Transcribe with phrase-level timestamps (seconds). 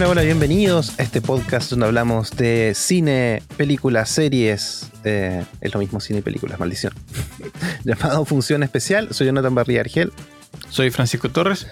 [0.00, 4.90] Hola, hola, bienvenidos a este podcast donde hablamos de cine, películas, series.
[5.04, 6.94] eh, es lo mismo cine y películas, maldición.
[7.84, 9.12] Llamado Función Especial.
[9.12, 10.10] Soy Jonathan Barría Argel.
[10.70, 11.66] Soy Francisco Torres.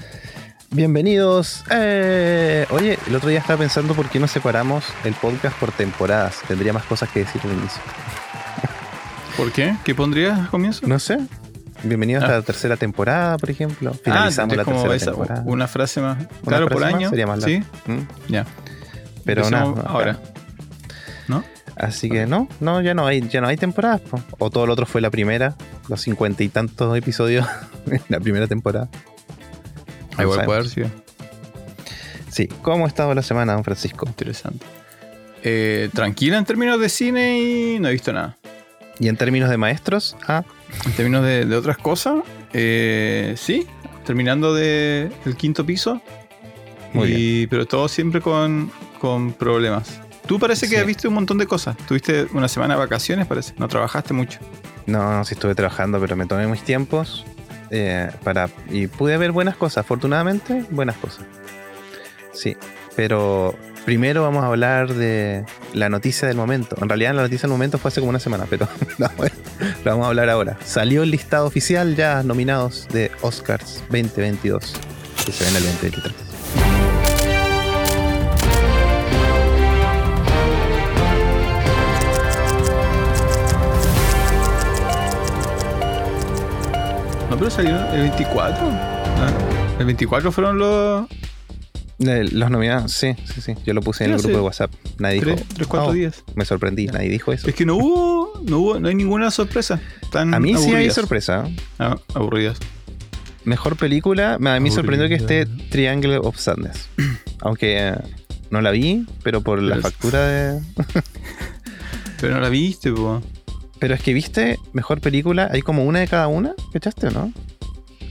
[0.71, 1.65] Bienvenidos.
[1.71, 6.41] Eh, oye, el otro día estaba pensando por qué no separamos el podcast por temporadas.
[6.47, 7.81] Tendría más cosas que decir al inicio.
[9.39, 9.75] ¿Por qué?
[9.85, 10.87] ¿Qué pondrías al comienzo?
[10.87, 11.17] No sé.
[11.83, 12.29] Bienvenidos Ah.
[12.29, 13.93] a la tercera temporada, por ejemplo.
[13.95, 15.43] Finalizamos ah, la tercera esa, temporada.
[15.47, 16.19] una frase más.
[16.19, 17.09] Una claro, por más año.
[17.11, 17.67] sería más sí, larga.
[18.03, 18.33] ¿Mm?
[18.33, 18.47] ya.
[19.25, 19.45] Pero.
[19.45, 20.19] Empecemos ahora.
[21.29, 21.45] ¿No?
[21.77, 24.01] Así que no, no, ya no hay, ya no hay temporadas.
[24.01, 24.21] po.
[24.39, 25.55] O todo lo otro fue la primera,
[25.89, 27.47] los cincuenta y tantos episodios
[27.87, 28.89] en la primera temporada.
[30.17, 30.91] No Igual puede haber sido
[32.31, 34.05] Sí, ¿cómo ha estado la semana, don Francisco?
[34.07, 34.67] interesante.
[35.45, 38.37] Eh, tranquila en términos de cine y no he visto nada.
[38.99, 40.43] Y en términos de maestros, ah,
[40.85, 42.17] En términos de, de otras cosas,
[42.53, 43.67] eh, sí,
[44.07, 46.01] terminando de, el quinto piso.
[46.93, 50.01] Muy y, Pero todo siempre con, con problemas.
[50.27, 50.85] Tú parece que Sí.
[50.87, 51.77] viste un montón de cosas.
[51.87, 53.55] Tuviste una semana de vacaciones, parece.
[53.59, 54.39] No trabajaste mucho.
[54.87, 57.25] no, no, sí estuve trabajando, pero me tomé mis tiempos
[57.71, 61.25] eh, para y pude ver buenas cosas, afortunadamente, buenas cosas.
[62.33, 62.57] Sí,
[62.99, 63.55] pero
[63.85, 66.75] primero vamos a hablar de la noticia del momento.
[66.83, 68.67] En realidad la noticia del momento fue hace como una semana, pero
[68.99, 69.09] no,
[69.85, 70.59] vamos a hablar ahora.
[70.65, 74.75] Salió el listado oficial ya nominados de Oscars 2022,
[75.25, 76.13] que se ven el 2023.
[87.31, 88.59] No, pero salieron el 24.
[88.61, 89.31] Ah,
[89.79, 91.07] El 24 fueron los
[91.99, 93.55] Los nominados, sí, sí, sí.
[93.67, 94.73] Yo lo puse en el grupo de WhatsApp.
[94.99, 95.37] Nadie dijo.
[95.55, 96.23] 3, 4 "Oh", días.
[96.37, 97.49] Me sorprendí, nadie dijo eso.
[97.49, 99.81] Es que no hubo, no hubo, no hay ninguna sorpresa.
[100.13, 100.95] Tan A mí sí hay aburridas.
[100.95, 101.45] sorpresa.
[101.49, 101.57] ¿eh?
[101.81, 102.59] Ah, aburridas.
[103.45, 105.47] Mejor película, a mí me sorprendió que esté.
[105.71, 106.89] Triangle of Sadness.
[107.41, 107.95] Aunque eh,
[108.51, 110.61] no la vi, pero por la es- factura de.
[112.21, 113.23] Pero no la viste, po.
[113.79, 117.33] Pero es que viste, mejor película, hay como una de cada una, ¿cachaste o no?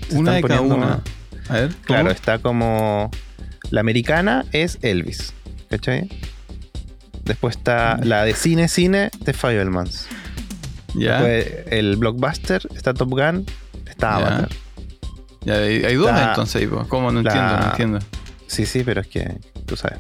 [0.10, 0.76] Se Una de cada una.
[0.78, 1.00] más.
[1.50, 1.82] A ver, ¿cómo?
[1.86, 3.12] Claro, está como.
[3.72, 5.34] La americana es Elvis,
[5.70, 6.10] ¿cachai?
[7.26, 10.08] Después está la de cine, cine de Fabelmans.
[10.94, 13.46] Ya, Después el blockbuster, está Top Gun,
[13.86, 14.16] está.
[14.16, 14.50] Avatar.
[15.42, 16.68] ya hay, hay dos entonces.
[16.88, 17.12] ¿Cómo?
[17.12, 18.00] No la- entiendo, no entiendo.
[18.48, 20.00] Sí, sí, pero es que tú sabes.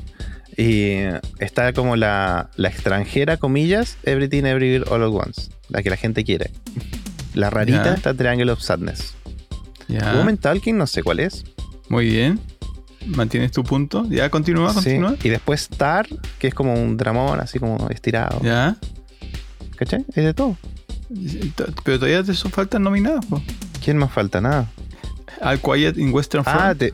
[0.55, 0.94] Y
[1.39, 5.51] está como la, la extranjera, comillas, Everything Everywhere All at Once.
[5.69, 6.49] La que la gente quiere.
[7.35, 9.13] La rarita está Triangle of Sadness.
[9.88, 10.13] Ya.
[10.16, 11.44] Woman Talking, no sé cuál es.
[11.89, 12.39] Muy bien.
[13.07, 14.06] ¿Mantienes tu punto?
[14.09, 14.75] Ya, continúa, Sí.
[14.75, 15.16] continúa.
[15.23, 16.07] Y después Star,
[16.40, 18.40] que es como un dramón así como estirado.
[18.41, 18.75] Ya.
[19.78, 20.06] ¿Cachai?
[20.09, 20.57] Es de todo.
[21.84, 23.41] Pero todavía te son faltan nominadas, po.
[23.84, 24.41] ¿Quién más falta?
[24.41, 24.69] Nada.
[25.41, 26.94] All Quiet in Western Ah, Front.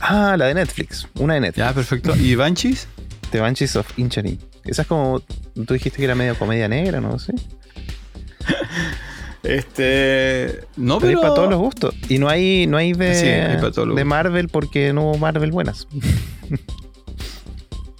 [0.00, 1.06] ah, la de Netflix.
[1.16, 1.64] Una de Netflix.
[1.66, 2.16] Ya, perfecto.
[2.16, 2.88] ¿Y Banshees?
[3.30, 4.40] The Banshees of Inisherin.
[4.64, 5.20] Esa es como.
[5.20, 7.32] Tú dijiste que era medio comedia negra, no sé.
[9.48, 10.60] Este.
[10.76, 11.18] No, Pero pero.
[11.18, 11.94] hay para todos los gustos.
[12.08, 14.04] Y no hay, no hay de, Sí, hay de.
[14.04, 15.86] Marvel porque no hubo Marvel buenas.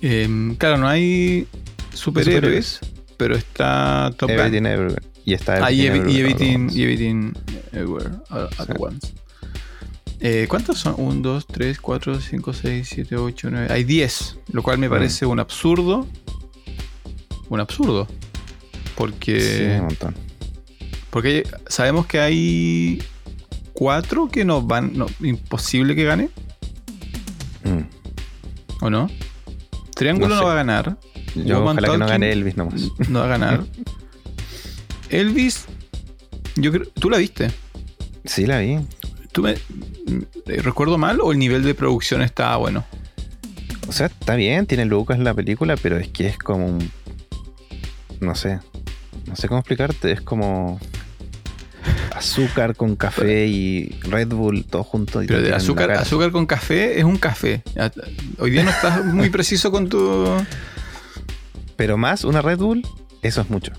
[0.01, 1.47] Em, claro, no hay
[1.95, 2.81] superhéroes,
[3.17, 4.39] pero está Top Gun.
[4.39, 5.03] Everything Everywhere.
[5.25, 7.33] Y está Ah, y, y Everywhere Everything, Everything
[7.73, 8.73] Everywhere at Sí.
[8.79, 9.13] once.
[10.21, 10.95] Eh, ¿Cuántos son?
[10.99, 13.69] 1, 2, 3, 4, 5, 6, 7, 8, 9.
[13.71, 14.91] Hay 10, lo cual me Mm.
[14.91, 16.07] parece un absurdo.
[17.49, 18.07] Un absurdo.
[18.07, 18.15] Sí,
[18.95, 20.15] Porque, un montón.
[21.17, 23.03] Porque sabemos que hay
[23.73, 24.93] 4 que no van.
[24.99, 26.29] No, imposible que gane,
[27.65, 28.85] Mm.
[28.85, 29.09] ¿o no?
[29.95, 30.99] Triángulo No va a ganar.
[31.35, 32.83] Yo Woman ojalá que no gane Elvis nomás.
[33.09, 33.65] No va a ganar.
[35.09, 35.65] Elvis,
[36.57, 36.87] yo creo.
[37.01, 37.51] ¿Tú la viste?
[38.27, 38.81] Sí, la vi.
[39.33, 39.59] ¿Tú me, eh,
[40.63, 42.85] recuerdo mal o el nivel de producción estaba bueno?
[43.89, 46.91] O sea, está bien, tiene Lucas en la película, pero es que es como un.
[48.21, 48.61] No sé.
[49.27, 50.13] No sé cómo explicarte.
[50.13, 50.79] Es como.
[52.17, 55.23] Azúcar con café y Red Bull todo junto.
[55.23, 57.63] y Pero de azúcar, azúcar con café es un café.
[58.39, 60.27] Hoy día no estás muy preciso con tu.
[61.77, 62.87] Pero más una Red Bull,
[63.23, 63.73] eso es mucho.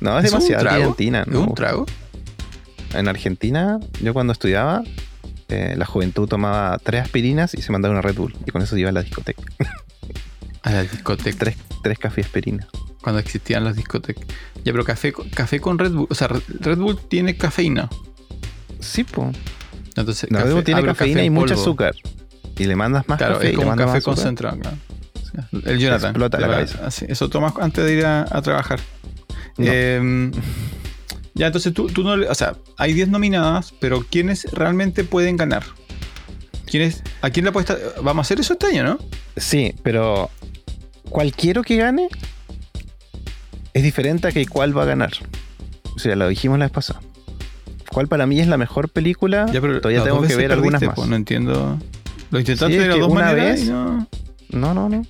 [0.00, 0.70] no, es ¿Eso un demasiado?
[0.70, 1.24] Argentina.
[1.28, 1.86] ¿Es un trago?
[2.94, 4.84] En Argentina, yo cuando estudiaba,
[5.48, 8.36] eh, la juventud tomaba tres aspirinas y se mandaba una Red Bull.
[8.46, 9.42] Y con eso iba a la discoteca.
[10.64, 11.38] A la discoteca.
[11.38, 12.66] tres, tres café aspirinas.
[13.02, 14.24] Cuando existían las discotecas.
[14.64, 16.06] Ya, pero café, con- café con Red Bull.
[16.10, 17.88] O sea, Red Bull tiene cafeína.
[18.80, 19.36] Sí, pues.
[19.96, 21.94] Entonces, No, café- Red Bull tiene ah, cafeína café y mucho azúcar.
[22.56, 24.58] Y le mandas más Claro, café es y le como un mandas café más concentrado.
[24.58, 24.76] claro.
[25.50, 26.10] Sí, El Jonathan.
[26.10, 26.86] explota la Le va- cabeza.
[26.86, 28.80] así, eso tomas antes de ir a, a trabajar.
[29.58, 29.64] No.
[29.68, 30.30] Eh,
[31.34, 35.64] ya, entonces tú, tú no O sea, hay 10 nominadas, pero ¿quiénes realmente pueden ganar?
[36.66, 37.76] ¿Quién es, ¿A quién le apuesta?
[38.02, 38.98] Vamos a hacer eso este año, ¿no?
[39.36, 40.30] Sí, pero
[41.08, 42.08] cualquiera que gane
[43.72, 45.12] es diferente a que cuál va a ganar.
[45.94, 47.00] O sea, lo dijimos la vez pasada.
[47.90, 49.46] ¿Cuál para mí es la mejor película?
[49.52, 50.94] Ya, pero Todavía tengo que ver algunas más.
[50.94, 51.78] pues, no entiendo.
[52.30, 54.08] Lo intentaste Sí, de las dos una maneras vez- y no.
[54.50, 55.06] No, no, no.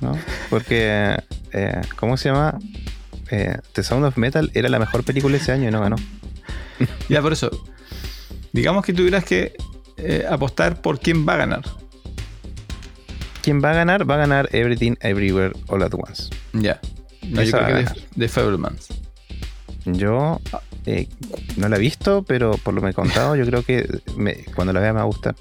[0.00, 0.18] No,
[0.50, 1.16] porque,
[1.52, 2.58] eh, ¿cómo se llama?
[3.30, 5.96] Eh, The Sound of Metal era la mejor película ese año y no ganó.
[7.08, 7.50] Ya, por eso.
[8.52, 9.54] Digamos que tuvieras que
[9.96, 11.62] eh, apostar por quién va a ganar.
[13.42, 14.08] ¿Quién va a ganar?
[14.08, 16.30] Va a ganar Everything Everywhere All at Once.
[16.52, 16.80] Ya.
[17.28, 18.88] No, yo creo que a de, de Fablemans.
[19.84, 20.40] Yo
[20.86, 21.08] eh,
[21.56, 23.86] no la he visto, pero por lo que me he contado, yo creo que
[24.16, 25.34] me- cuando la vea me va a gustar.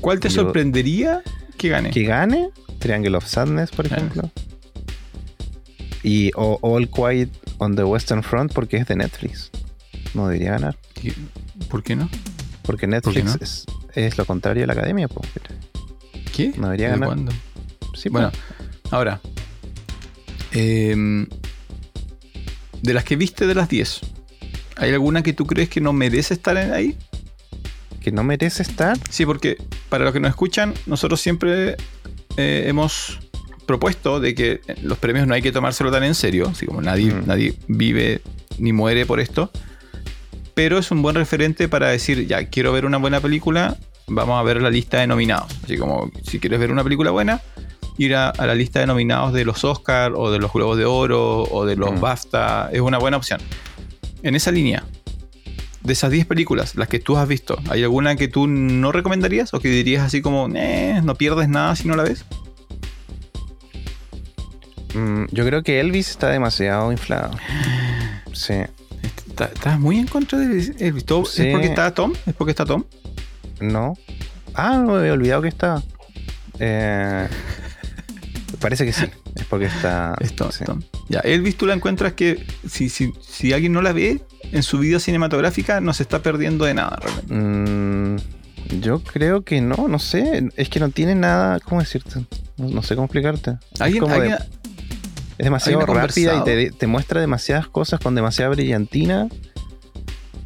[0.00, 1.22] ¿Cuál te Yo- sorprendería
[1.58, 1.90] que gane?
[1.90, 3.96] Que gane Triangle of Sadness, por Ah.
[3.96, 4.30] ejemplo.
[6.02, 9.50] Y o All Quiet on the Western Front porque es de Netflix.
[10.14, 10.76] No debería ganar.
[11.02, 11.12] ¿Y-
[11.68, 12.08] ¿Por qué no?
[12.62, 13.34] Porque Netflix no?
[13.40, 15.08] es, es lo contrario de la academia.
[15.08, 15.20] po.
[16.52, 16.58] ¿Qué?
[16.58, 17.08] No debería ¿De ganar.
[17.08, 17.32] cuándo?
[17.94, 18.12] Sí, po.
[18.14, 18.32] Bueno,
[18.90, 19.20] ahora.
[20.52, 21.26] em,
[22.82, 24.00] de las que viste de las 10,
[24.76, 26.96] ¿hay alguna que tú crees que no merece estar en ahí?
[28.00, 28.96] que no merece estar.
[29.10, 29.58] Sí, porque
[29.90, 31.76] para los que nos escuchan, nosotros siempre
[32.38, 33.18] eh, hemos
[33.66, 37.12] propuesto de que los premios no hay que tomárselo tan en serio, así como nadie,
[37.12, 37.26] Mm.
[37.26, 38.22] nadie vive
[38.58, 39.50] ni muere por esto.
[40.54, 43.76] Pero es un buen referente para decir, ya, quiero ver una buena película,
[44.10, 45.52] vamos a ver la lista de nominados.
[45.64, 47.40] Así como, si quieres ver una película buena,
[47.98, 50.84] ir a, a la lista de nominados de los Oscar o de los Globos de
[50.84, 52.00] Oro o de los Mm.
[52.00, 53.40] BAFTA, es una buena opción.
[54.22, 54.84] En esa línea,
[55.82, 59.54] de esas 10 películas, las que tú has visto, ¿hay alguna que tú no recomendarías
[59.54, 62.24] o que dirías así como, "Eh, no pierdes nada si no la ves?
[64.94, 67.30] Mm, yo creo que Elvis está demasiado inflado.
[68.32, 68.54] Sí.
[69.28, 70.66] Está- Estás muy en contra de Elvis.
[70.76, 71.42] Sí.
[71.42, 72.12] ¿Es porque está Tom?
[72.26, 72.84] ¿Es porque está Tom?
[73.60, 73.94] No.
[74.54, 75.82] Ah, me había olvidado que estaba.
[76.58, 77.28] Eh,
[78.60, 79.06] parece que sí.
[79.36, 80.14] Es porque está.
[80.20, 80.64] Es Tom, sí.
[81.08, 84.20] Ya, Elvis, tú la encuentras que si, si, si alguien no la ve
[84.52, 87.34] en su vida cinematográfica, no se está perdiendo de nada realmente.
[87.34, 90.48] Mm, yo creo que no, no sé.
[90.56, 91.60] Es que no tiene nada.
[91.60, 92.20] ¿Cómo decirte?
[92.56, 93.56] No, no sé cómo explicarte.
[93.74, 94.38] Es ¿Alguien, de- alguien-
[95.38, 99.28] Es demasiado ¿Alguien rápida y te muestra demasiadas cosas con demasiada brillantina.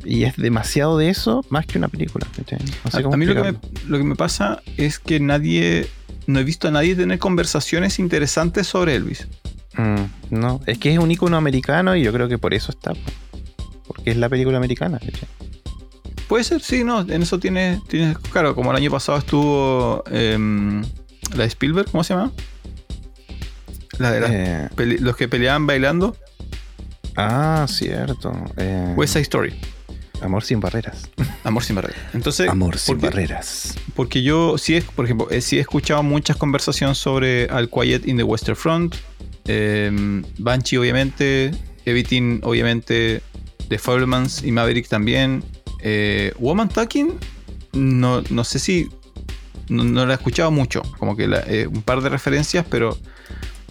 [0.05, 2.27] Y es demasiado de eso más que una película.
[2.37, 2.59] ¿cachai?
[2.85, 3.59] No sé a, mí lo que, me,
[3.89, 5.89] lo que me pasa es que nadie,
[6.27, 9.29] no he visto a nadie tener conversaciones interesantes sobre Elvis.
[9.77, 12.93] Mm, no, es que es un icono americano y yo creo que por eso está.
[12.93, 13.01] po.
[13.87, 14.99] Porque es la película americana.
[14.99, 15.29] ¿cachai?
[16.29, 20.83] Puede ser, sí, no, en eso tienes, tienes claro, como el año pasado estuvo em,
[21.35, 22.33] la de Spielberg, ¿cómo se llama?
[23.99, 26.17] La de Eh, los que peleaban bailando,
[27.17, 28.33] ah, cierto.
[28.57, 29.55] Eh, West Side Story,
[30.25, 31.11] Amor sin barreras.
[31.45, 31.99] Amor sin barreras.
[32.15, 33.75] Entonces, Amor sin porque- barreras.
[33.95, 38.07] Porque yo sí, es, por ejemplo, eh, sí he escuchado muchas conversaciones sobre Al Quiet
[38.09, 38.95] in the Western Front,
[39.47, 41.51] em, Banshee obviamente,
[41.85, 43.21] Everything obviamente,
[43.69, 45.45] The Fablemans y Maverick también.
[45.81, 47.13] Eh, Woman Talking,
[47.75, 48.89] no, no sé si,
[49.69, 52.97] no, no la he escuchado mucho, como que la- eh, un par de referencias, pero...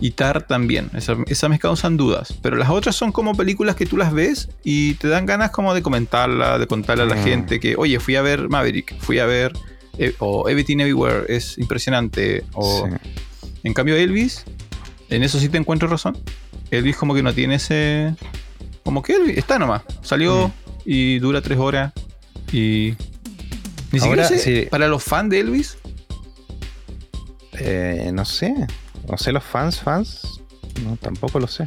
[0.01, 2.33] Y Tar también, esas, esas me causan dudas.
[2.41, 5.73] Pero las otras son como películas que tú las ves y te dan ganas como
[5.73, 7.23] de comentarla, de contarle a la Mm.
[7.23, 9.53] gente que, oye, fui a ver Maverick, fui a ver
[9.99, 12.43] eh, o Everything Everywhere es impresionante.
[12.53, 12.95] O, Sí.
[13.63, 14.43] En cambio, Elvis,
[15.09, 16.17] en eso sí te encuentro razón.
[16.71, 18.15] Elvis como que no tiene ese...
[18.83, 19.83] Como que Elvis está nomás.
[20.01, 20.51] Salió Mm.
[20.85, 21.93] y dura tres horas
[22.51, 22.95] y...
[23.91, 24.67] Ni siquiera Ahora, sé, sí.
[24.69, 25.77] para los fans de Elvis,
[27.59, 28.53] Eh, no sé.
[29.09, 30.41] No sé los fans, fans.
[30.83, 31.65] No, tampoco lo sé.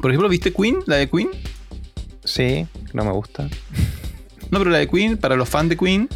[0.00, 0.78] por ejemplo, ¿viste Queen?
[0.86, 1.30] La de Queen.
[2.24, 3.48] Sí, no me gusta.
[4.50, 6.08] No, pero la de Queen, para los fans de Queen,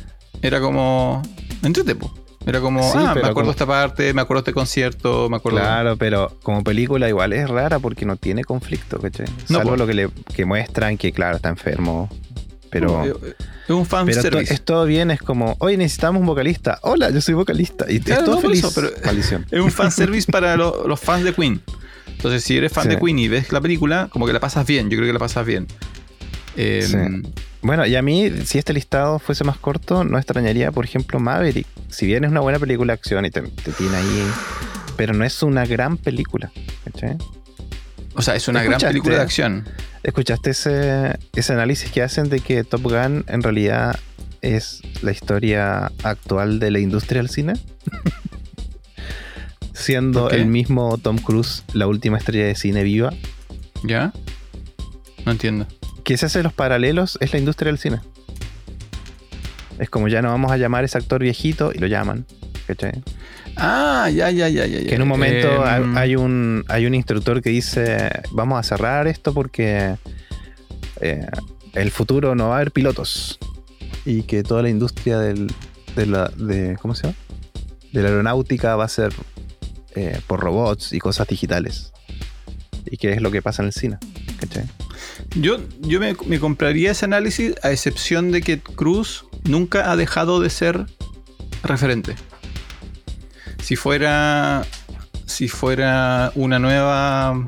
[0.43, 1.23] era como...
[1.63, 2.13] Entretepo.
[2.47, 5.59] Era como, Sí, ah, me acuerdo como- esta parte, me acuerdo este concierto, me acuerdo...
[5.59, 9.27] Claro, pero como película igual es rara porque no tiene conflicto, ¿cachai?
[9.49, 12.09] No, Salvo lo que le que muestran que, claro, está enfermo.
[12.71, 14.53] Pero, Es un fan pero to- service.
[14.55, 16.79] es todo bien, es como, oye, necesitamos un vocalista.
[16.83, 17.87] Hola, yo soy vocalista.
[17.91, 18.59] Y Claro, es todo no, feliz.
[18.59, 19.47] eso, pero- maldición.
[19.51, 21.61] Es un fanservice para lo- los fans de Queen.
[22.09, 22.91] Entonces, si eres fan Sí.
[22.91, 24.89] de Queen y ves la película, como que la pasas bien.
[24.91, 25.67] Yo creo que la pasas bien.
[26.57, 27.31] Eh, Sí.
[27.63, 31.67] Bueno, y a mí, si este listado fuese más corto, no extrañaría, por ejemplo, Maverick.
[31.89, 34.27] Si bien es una buena película de acción y te, te tiene ahí,
[34.97, 36.53] pero no es una gran película.
[36.85, 37.17] ¿cachai?
[38.17, 39.69] O sea, es una gran película de acción.
[40.03, 43.99] ¿Escuchaste ese, ese análisis que hacen de que Top Gun en realidad
[44.41, 47.55] es la historia actual de la industria del cine?
[49.73, 53.13] Siendo el mismo Tom Cruise la última estrella de cine viva.
[53.85, 54.13] ¿Ya?
[55.27, 55.67] No entiendo.
[56.03, 58.01] Que se hace los paralelos es la industria del cine.
[59.79, 62.25] Es como ya no vamos a llamar a ese actor viejito y lo llaman.
[62.67, 63.03] ¿Cachai?
[63.57, 64.81] Ah, ya, ya, ya, ya.
[64.81, 64.89] ya.
[64.89, 68.63] Que en un momento hay, Em, hay un, hay un instructor que dice, vamos a
[68.63, 69.97] cerrar esto porque
[71.01, 71.27] eh,
[71.75, 73.39] el futuro no va a haber pilotos.
[74.05, 75.53] Y que toda la industria del,
[75.97, 77.17] de la, de, ¿cómo se llama?
[77.93, 79.13] De la aeronáutica va a ser
[79.95, 81.93] eh, por robots y cosas digitales.
[82.85, 83.99] Y que es lo que pasa en el cine.
[84.39, 84.65] ¿Cachai?
[85.35, 90.41] Yo, yo me, me compraría ese análisis a excepción de que Cruz nunca ha dejado
[90.41, 90.87] de ser
[91.63, 92.15] referente.
[93.67, 94.63] Si fuera.
[95.27, 97.47] Si fuera una nueva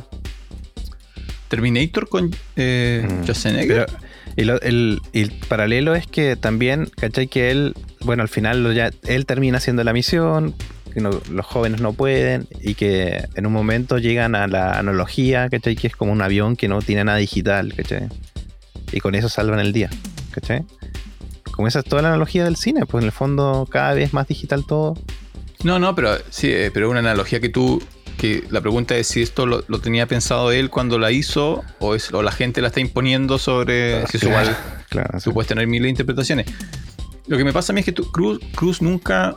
[1.48, 3.22] Terminator con eh, Mm.
[3.22, 3.86] Schwarzenegger.
[4.34, 5.00] Pero, el,
[5.48, 7.28] paralelo es que también, ¿cachai?
[7.28, 10.54] Que él, bueno, al final lo ya, él termina haciendo la misión,
[10.92, 15.48] que no- los jóvenes no pueden, y que en un momento llegan a la analogía,
[15.48, 15.76] ¿cachai?
[15.76, 18.08] Que es como un avión que no tiene nada digital, ¿cachai?
[18.92, 19.88] Y con eso salvan el día,
[20.32, 20.64] ¿cachai?
[21.52, 24.26] Como esa es toda la analogía del cine, pues en el fondo cada vez más
[24.28, 24.94] digital todo.
[25.64, 27.82] No, no, pero sí, eh, pero una analogía que tú.
[28.16, 31.94] Que la pregunta es si esto lo, lo tenía pensado él cuando la hizo o,
[31.94, 34.04] es, o la gente la está imponiendo sobre.
[34.08, 34.56] si Claro, igual.
[34.88, 35.24] Claro, sí.
[35.26, 36.46] Tú puedes tener miles de interpretaciones.
[37.28, 39.36] Lo que me pasa a mí es que tú- Cruz, Cruz nunca,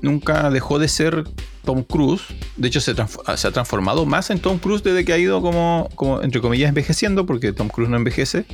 [0.00, 1.24] nunca dejó de ser
[1.66, 2.22] Tom Cruise.
[2.56, 5.42] De hecho, se, transf- se ha transformado más en Tom Cruise desde que ha ido
[5.42, 8.46] como, como, entre comillas, envejeciendo, porque Tom Cruise no envejece.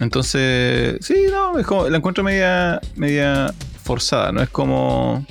[0.00, 3.52] Entonces, sí, no, es como, la encuentro media, media
[3.84, 4.42] forzada, ¿no?
[4.42, 5.24] Es como...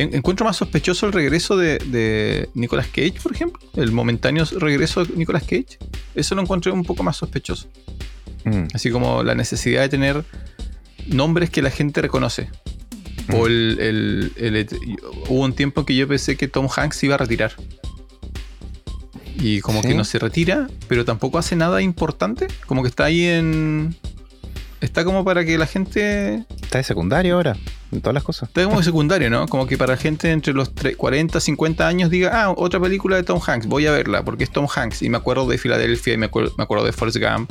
[0.00, 3.60] En- Encuentro más sospechoso el regreso de, de Nicolas Cage, por ejemplo.
[3.76, 5.78] El momentáneo regreso de Nicolas Cage.
[6.14, 7.66] Eso lo encontré un poco más sospechoso.
[8.44, 10.24] Mm, Así como la necesidad de tener
[11.06, 12.48] nombres que la gente reconoce.
[13.32, 14.66] O el, el- el-
[15.28, 17.52] hubo un tiempo que yo pensé que Tom Hanks se iba a retirar.
[19.40, 19.88] Y como ¿Sí?
[19.88, 22.48] que no se retira, pero tampoco hace nada importante.
[22.66, 23.94] Como que está ahí en.
[24.80, 26.44] Está como para que la gente.
[26.62, 27.56] Está de secundario ahora,
[27.92, 28.48] en todas las cosas.
[28.48, 29.46] Está como secundario, ¿no?
[29.48, 33.16] Como que para la gente entre los tre- 40, 50 años diga, ah, otra película
[33.16, 35.02] de Tom Hanks, voy a verla, porque es Tom Hanks.
[35.02, 37.50] Y me acuerdo de Filadelfia y me acuerdo, me acuerdo de Forrest Gump.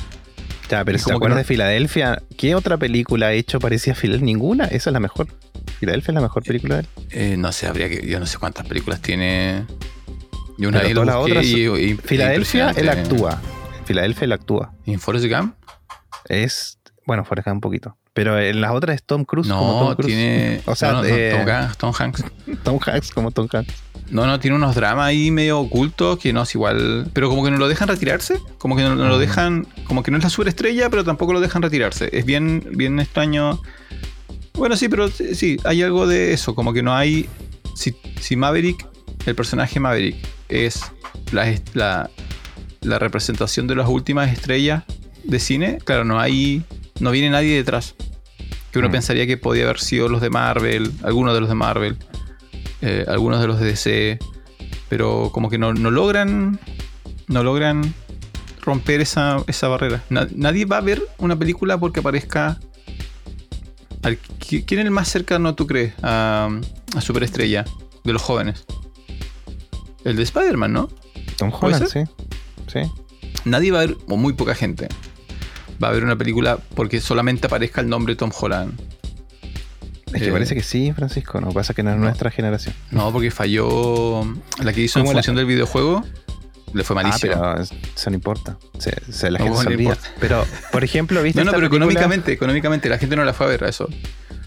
[0.70, 4.26] Ya, pero si te acuerdas no- de Filadelfia, ¿qué otra película ha hecho parecía Filadelfia?
[4.26, 5.28] Ninguna, esa es la mejor.
[5.80, 6.88] Filadelfia es la mejor película de él.
[7.12, 8.06] Eh, no sé, habría que.
[8.06, 9.66] Yo no sé cuántas películas tiene.
[10.58, 13.42] Yo una Pero busqué otras- y- y- Filadelfia, él actúa.
[13.86, 14.74] Filadelfia, él actúa.
[14.86, 15.56] ¿Y en Forrest Gump?
[16.28, 17.98] Es, bueno, Forrest Gump un poquito.
[18.18, 20.08] Pero en las otras es Tom Cruise como No, Tom Cruise.
[20.08, 20.62] tiene.
[20.66, 22.24] O sea, no, no, eh, Tom, Hanks, Tom Hanks.
[22.64, 23.76] Tom Hanks como Tom Hanks.
[24.10, 27.12] No, no, tiene unos dramas ahí medio ocultos que no es igual.
[27.14, 28.40] Pero como que no lo dejan retirarse.
[28.58, 29.20] Como que no, no lo Mm.
[29.20, 29.68] dejan.
[29.86, 32.10] Como que no es la superestrella, pero tampoco lo dejan retirarse.
[32.12, 33.62] Es bien, bien extraño.
[34.54, 36.56] Bueno, sí, pero sí, hay algo de eso.
[36.56, 37.30] Como que no hay.
[37.76, 38.88] Si, si Maverick,
[39.28, 40.16] el personaje Maverick,
[40.50, 40.82] es
[41.32, 42.10] la, la,
[42.82, 44.86] la representación de las últimas estrellas
[45.24, 46.64] de cine, claro, no hay.
[47.00, 47.94] No viene nadie detrás.
[48.78, 48.92] Que uno Mm.
[48.92, 51.98] pensaría que podía haber sido los de Marvel, algunos de los de Marvel
[52.82, 54.20] eh, algunos de los de DC,
[54.88, 56.60] pero como que no, no logran,
[57.28, 57.92] no logran
[58.62, 60.04] romper esa, esa barrera.
[60.12, 62.60] Na- nadie va a ver una película porque aparezca...
[64.04, 66.50] al- ¿qui- ¿Quién es el más cercano, tú crees, a,
[66.96, 67.66] a Superestrella
[68.04, 68.66] de los jóvenes?
[70.04, 70.90] El de Spider-Man, ¿no?
[71.38, 72.02] Tom ¿Puede Holland, sí.
[72.72, 72.80] Sí.
[73.46, 74.88] Nadie va a ver, o muy poca gente,
[75.84, 78.80] va a ver una película porque solamente aparezca el nombre Tom Holland.
[80.14, 81.42] Es que Eh, parece que sí, Francisco.
[81.42, 82.04] No pasa que no es no.
[82.06, 82.74] nuestra generación.
[82.92, 84.24] No, porque falló
[84.64, 86.04] la que hizo en ¿Cómo la- función del videojuego.
[86.74, 87.34] Le fue Ah, malísimo.
[87.34, 88.58] pero eso no importa.
[88.78, 89.90] Se, se- la No, gente se no olvida.
[89.94, 90.10] importa.
[90.20, 91.86] Pero, por ejemplo, ¿viste No, no, pero película?
[91.86, 93.88] económicamente, económicamente, la gente no la fue a ver a eso.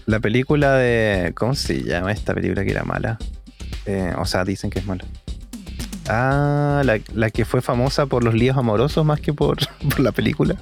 [0.07, 1.31] La película de.
[1.35, 3.17] ¿Cómo se llama esta película que era mala?
[3.85, 5.03] Eh, o sea, dicen que es mala.
[6.09, 9.57] Ah, la, la que fue famosa por los líos amorosos más que por,
[9.89, 10.55] por la película.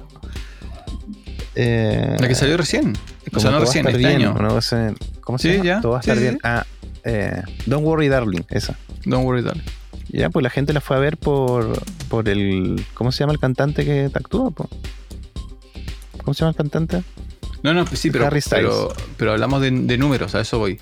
[1.62, 2.96] Eh, La que salió recién.
[3.34, 4.34] O sea, no recién, este bien, año.
[5.20, 5.64] ¿Cómo se Sí, llama?
[5.64, 5.80] ya.
[5.82, 6.34] Todo va a estar sí, bien.
[6.34, 6.40] sí.
[6.42, 6.64] Ah,
[7.04, 8.76] eh, Don't Worry Darling, esa.
[9.04, 9.62] Don't worry, dale.
[10.08, 12.84] Ya, pues la gente la fue a ver por, por el.
[12.94, 14.50] ¿Cómo se llama el cantante que actúa?
[14.50, 14.68] po?
[16.24, 17.02] ¿Cómo se llama el cantante?
[17.62, 20.80] No, no, pues sí, pero, pero, pero hablamos de, de números, a eso voy.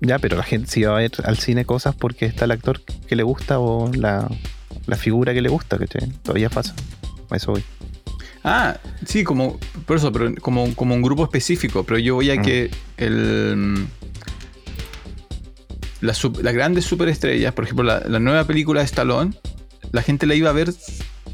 [0.00, 2.80] Ya, pero la gente sí va a ver al cine cosas porque está el actor
[2.82, 4.28] que le gusta o la,
[4.86, 5.86] la figura que le gusta, que
[6.22, 6.74] todavía pasa.
[7.30, 7.64] A eso voy.
[8.44, 12.36] Ah, sí, como, por eso, pero como, como un grupo específico, pero yo voy a
[12.36, 12.42] Mm.
[12.42, 13.86] que el...
[16.00, 19.34] Las, sup- las grandes superestrellas, por ejemplo, la, la nueva película de Stallone,
[19.92, 20.72] la gente la iba a ver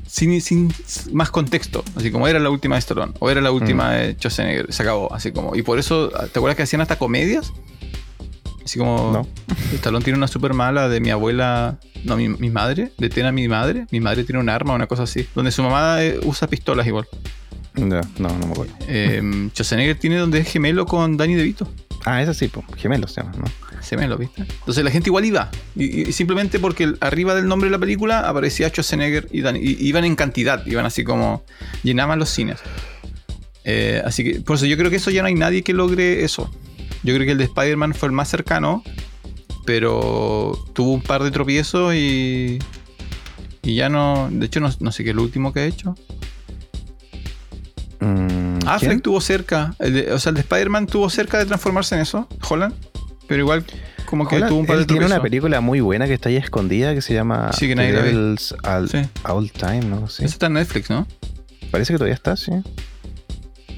[0.06, 0.72] sin, sin
[1.12, 4.70] más contexto, así como era la última de Stallone, o era la última de Schwarzenegger,
[4.72, 7.50] se acabó, así como, y por eso, ¿te acuerdas que hacían hasta comedias?
[8.68, 9.26] Así como, No.
[9.76, 13.48] Stallone tiene una super mala de mi abuela, no, mi, mi madre, detén a mi
[13.48, 16.86] madre, mi madre tiene un arma, una cosa así, donde su mamá eh, usa pistolas
[16.86, 17.06] igual.
[17.74, 17.86] No,
[18.18, 18.74] no, no me acuerdo.
[18.86, 19.22] Eh,
[19.54, 21.66] Schwarzenegger tiene donde es gemelo con Danny DeVito.
[22.04, 23.44] Ah, ese sí, pues, gemelos se llama, ¿no?
[23.80, 24.42] Gemelo, ¿viste?
[24.42, 25.50] Entonces la gente igual iba.
[25.74, 29.60] Y, y simplemente porque arriba del nombre de la película aparecía Schwarzenegger y Danny.
[29.62, 31.42] y- iban en cantidad, iban así como.
[31.82, 32.58] llenaban los cines.
[33.64, 36.22] Eh, así que, por eso yo creo que eso ya no hay nadie que logre
[36.24, 36.50] eso.
[37.02, 38.82] Yo creo que el de Spider-Man fue el más cercano,
[39.66, 42.58] pero tuvo un par de tropiezos y.
[43.62, 44.28] Y ya no.
[44.30, 45.94] De hecho, no, no sé qué es lo último que ha hecho.
[48.00, 49.00] Mm, Affleck ¿quién?
[49.00, 49.74] tuvo cerca.
[49.78, 52.74] el de- o sea, el de Spider-Man tuvo cerca de transformarse en eso, Holland.
[53.26, 53.64] Pero igual,
[54.06, 56.36] como que tuvo un par de él tiene una película muy buena que está ahí
[56.36, 58.12] escondida que se llama Sí, que The nadie la ve.
[58.12, 58.98] Devil's All, Sí.
[59.24, 60.08] All Time, ¿no?
[60.08, 60.24] Sí.
[60.24, 61.06] Esa está en Netflix, ¿no?
[61.70, 62.52] Parece que todavía está, sí.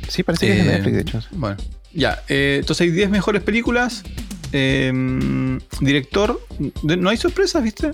[0.09, 1.21] Sí, parece que es de Eh, Netflix, de hecho.
[1.33, 1.57] Bueno,
[1.93, 2.23] ya.
[2.29, 4.03] eh, entonces hay 10 mejores películas.
[4.53, 6.41] Eh, director,
[6.83, 7.93] de- no hay sorpresas, ¿viste?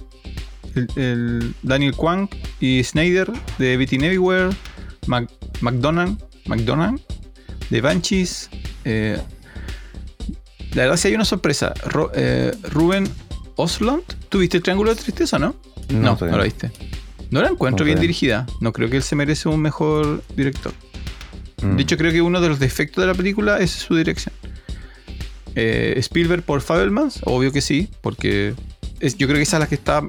[0.74, 2.28] El, el Daniel Kwan
[2.60, 4.50] y Snyder de Everything Everywhere.
[5.06, 7.00] Mac- McDonald, McDonald
[7.70, 8.50] de Banshees.
[8.84, 9.18] eh,
[10.72, 11.72] la verdad, sí hay una sorpresa.
[11.86, 13.08] Ro- eh, Ruben
[13.56, 14.02] Oslund.
[14.28, 15.54] ¿Tuviste el Triángulo de Tristeza, no?
[15.88, 16.70] No, no, todavía la viste.
[17.30, 18.02] No la encuentro No, bien no.
[18.02, 18.46] dirigida.
[18.60, 20.72] No creo que él se merece un mejor director.
[21.62, 21.76] Mm.
[21.76, 24.34] De hecho, creo que uno de los defectos de la película es su dirección.
[25.54, 28.54] Eh, Spielberg por Fabelmans, obvio que sí, porque
[29.00, 30.02] es, yo creo que esa es la que está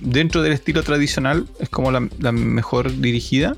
[0.00, 3.56] dentro del estilo tradicional, es como la, la mejor dirigida.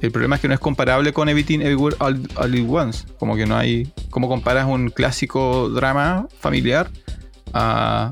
[0.00, 3.06] El problema es que no es comparable con Everything Everywhere All, All at Once.
[3.18, 3.90] Como que no hay.
[4.10, 6.90] ¿Cómo comparas un clásico drama familiar
[7.54, 8.10] a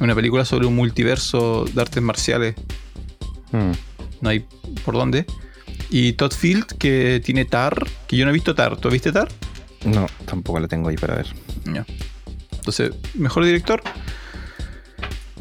[0.00, 2.56] una película sobre un multiverso de artes marciales?
[3.52, 3.72] Mm.
[4.20, 4.44] No hay
[4.84, 5.24] por dónde.
[5.94, 8.78] Y Todd Field, que tiene Tar, que yo no he visto Tar.
[8.78, 9.28] ¿Tú viste Tar?
[9.84, 11.26] No, tampoco la tengo ahí para ver.
[11.66, 11.84] Ya.
[12.52, 13.82] Entonces, mejor director.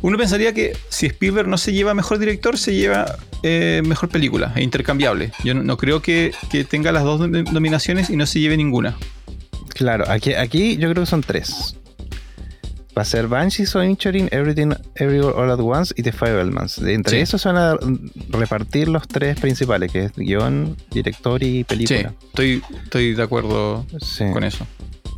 [0.01, 4.51] Uno pensaría que si Spielberg no se lleva mejor director, se lleva eh, mejor película,
[4.55, 5.31] e intercambiable.
[5.43, 8.57] Yo no, no creo que, que tenga las dos nom- nominaciones y no se lleve
[8.57, 8.97] ninguna.
[9.75, 11.77] Claro, aquí, aquí yo creo que son tres.
[12.97, 16.81] Va a ser Banshees of Inisherin, Everything Everywhere All at Once y The Fabelmans.
[16.81, 17.21] De Entre Sí.
[17.23, 17.77] esos se van a
[18.29, 22.13] repartir los tres principales, que es guion, director y Sí, película.
[22.27, 24.25] estoy, estoy de acuerdo Sí.
[24.33, 24.67] con eso.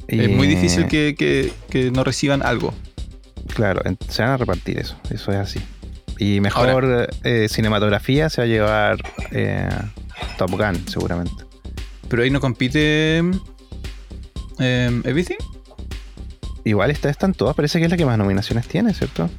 [0.07, 2.73] Y, Es muy difícil que, que- que no reciban algo.
[3.55, 5.59] Claro, se van a repartir eso, eso es así.
[6.19, 8.97] Y mejor eh, cinematografía se va a llevar
[9.31, 9.67] eh,
[10.38, 11.43] Top Gun, seguramente.
[12.07, 13.17] Pero ahí no compite
[14.59, 15.38] eh, Everything.
[16.65, 19.30] Igual esta están todas, parece que es la que más nominaciones tiene, ¿cierto?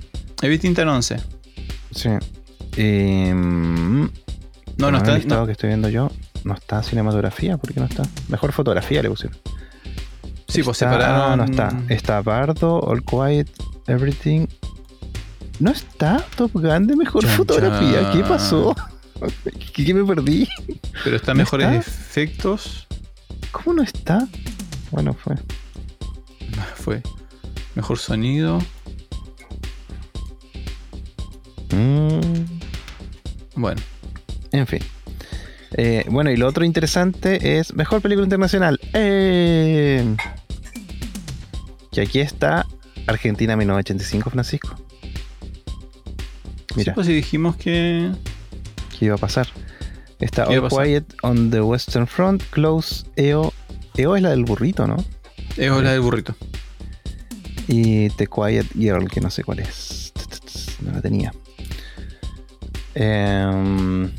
[0.43, 1.17] Está en 11.
[1.93, 2.09] Sí.
[2.77, 4.11] Mm, No,
[4.79, 5.13] no en está.
[5.13, 5.47] el listado no.
[5.47, 6.11] que estoy viendo yo,
[6.45, 8.03] no está cinematografía, ¿por qué no está?
[8.29, 9.39] Mejor fotografía le pusieron.
[10.49, 11.33] Sí, pues separaron.
[11.33, 11.83] ah, no está.
[11.89, 13.49] Está Bardo, All Quiet,
[13.87, 14.47] Everything.
[15.61, 18.11] No está Top Gun de mejor Chan, fotografía.
[18.13, 18.75] ¿Qué pasó?
[19.75, 20.47] ¿Qué, qué me perdí?
[21.05, 21.79] Pero está ¿No mejores está?
[21.91, 22.87] efectos.
[23.53, 24.27] ¿Cómo no está?
[24.91, 25.37] Bueno, fue.
[26.85, 27.01] Fue
[27.75, 28.59] mejor sonido.
[31.71, 32.45] Mm,
[33.57, 33.81] Bueno,
[34.53, 34.81] en fin.
[35.79, 38.79] Eh, bueno, y lo otro interesante es mejor película internacional.
[38.93, 40.15] Eh,
[41.91, 42.67] que aquí está
[43.07, 44.77] Argentina 1985, Francisco.
[46.69, 48.13] sí, Mira, pues si dijimos que.
[48.99, 49.49] ¿qué iba a pasar?
[50.21, 50.85] Está ¿Qué iba All?
[50.85, 53.55] Quiet on the Western Front, Close, EO.
[53.97, 55.03] EO es la del burrito, ¿no?
[55.57, 56.37] Es hora del burrito.
[57.69, 60.13] Y The Quiet Girl, que no sé cuál es.
[60.83, 61.33] No la tenía.
[62.95, 64.11] Em,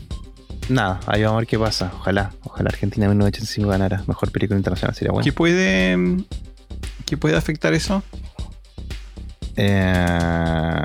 [0.69, 1.91] nada, ahí vamos a ver qué pasa.
[1.95, 4.03] Ojalá, ojalá Argentina 1985 ganara.
[4.07, 5.23] Mejor película internacional, sería bueno.
[5.23, 5.97] ¿Qué puede.
[7.05, 8.03] ¿Qué puede afectar eso?
[9.55, 10.81] Eh,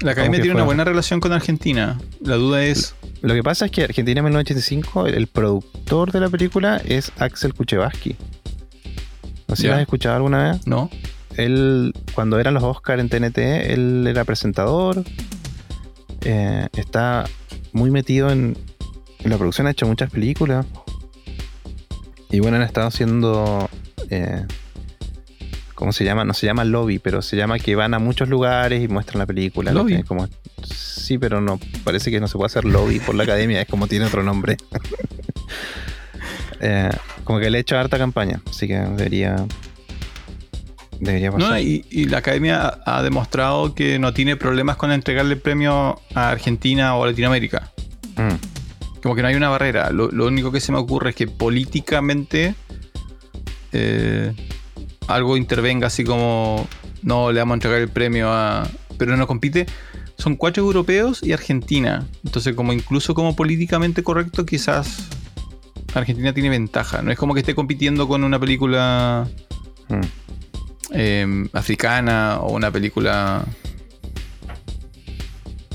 [0.00, 1.98] La academia tiene una buena relación con Argentina.
[2.20, 2.94] La duda es.
[3.22, 7.54] lo que pasa es que Argentina 1985, el, el productor de la película es Axel
[7.54, 8.16] Kuchevaski.
[9.48, 10.66] No sé si lo has escuchado alguna vez.
[10.66, 10.88] ¿No?
[11.36, 13.38] Él, cuando eran los Oscars en TNT,
[13.72, 15.02] él era presentador.
[16.22, 17.24] Eh, está
[17.72, 18.56] muy metido en,
[19.18, 20.66] en la producción, ha hecho muchas películas.
[22.30, 23.68] Y bueno, han estado haciendo.
[24.10, 24.44] eh,
[25.74, 26.24] ¿Cómo se llama?
[26.24, 29.26] No se llama lobby, pero se llama que van a muchos lugares y muestran la
[29.26, 29.72] película.
[29.72, 30.02] ¿Lobby?
[30.04, 30.28] Como,
[30.62, 31.58] sí, pero no.
[31.82, 34.56] Parece que no se puede hacer lobby por la academia, es como tiene otro nombre.
[36.60, 36.88] Eh,
[37.24, 39.36] como que le he hecho harta campaña, así que debería.
[41.00, 41.50] Debería pasar.
[41.50, 46.00] No, y, y la academia ha, demostrado que no tiene problemas con entregarle el premio
[46.14, 47.72] a Argentina o a Latinoamérica.
[48.16, 49.00] Mm.
[49.02, 49.90] Como que no hay una barrera.
[49.90, 52.54] Lo, lo único que se me ocurre es que políticamente
[53.72, 54.32] eh,
[55.08, 56.66] algo intervenga así como
[57.02, 58.68] no le vamos a entregar el premio a.
[58.96, 59.66] Pero no compite.
[60.16, 62.06] Son cuatro europeos y Argentina.
[62.24, 65.08] Entonces, como incluso como políticamente correcto, quizás
[65.92, 67.02] Argentina tiene ventaja.
[67.02, 69.28] No es como que esté compitiendo con una película
[69.88, 70.00] Mm.
[70.94, 73.44] Eh, africana o una película.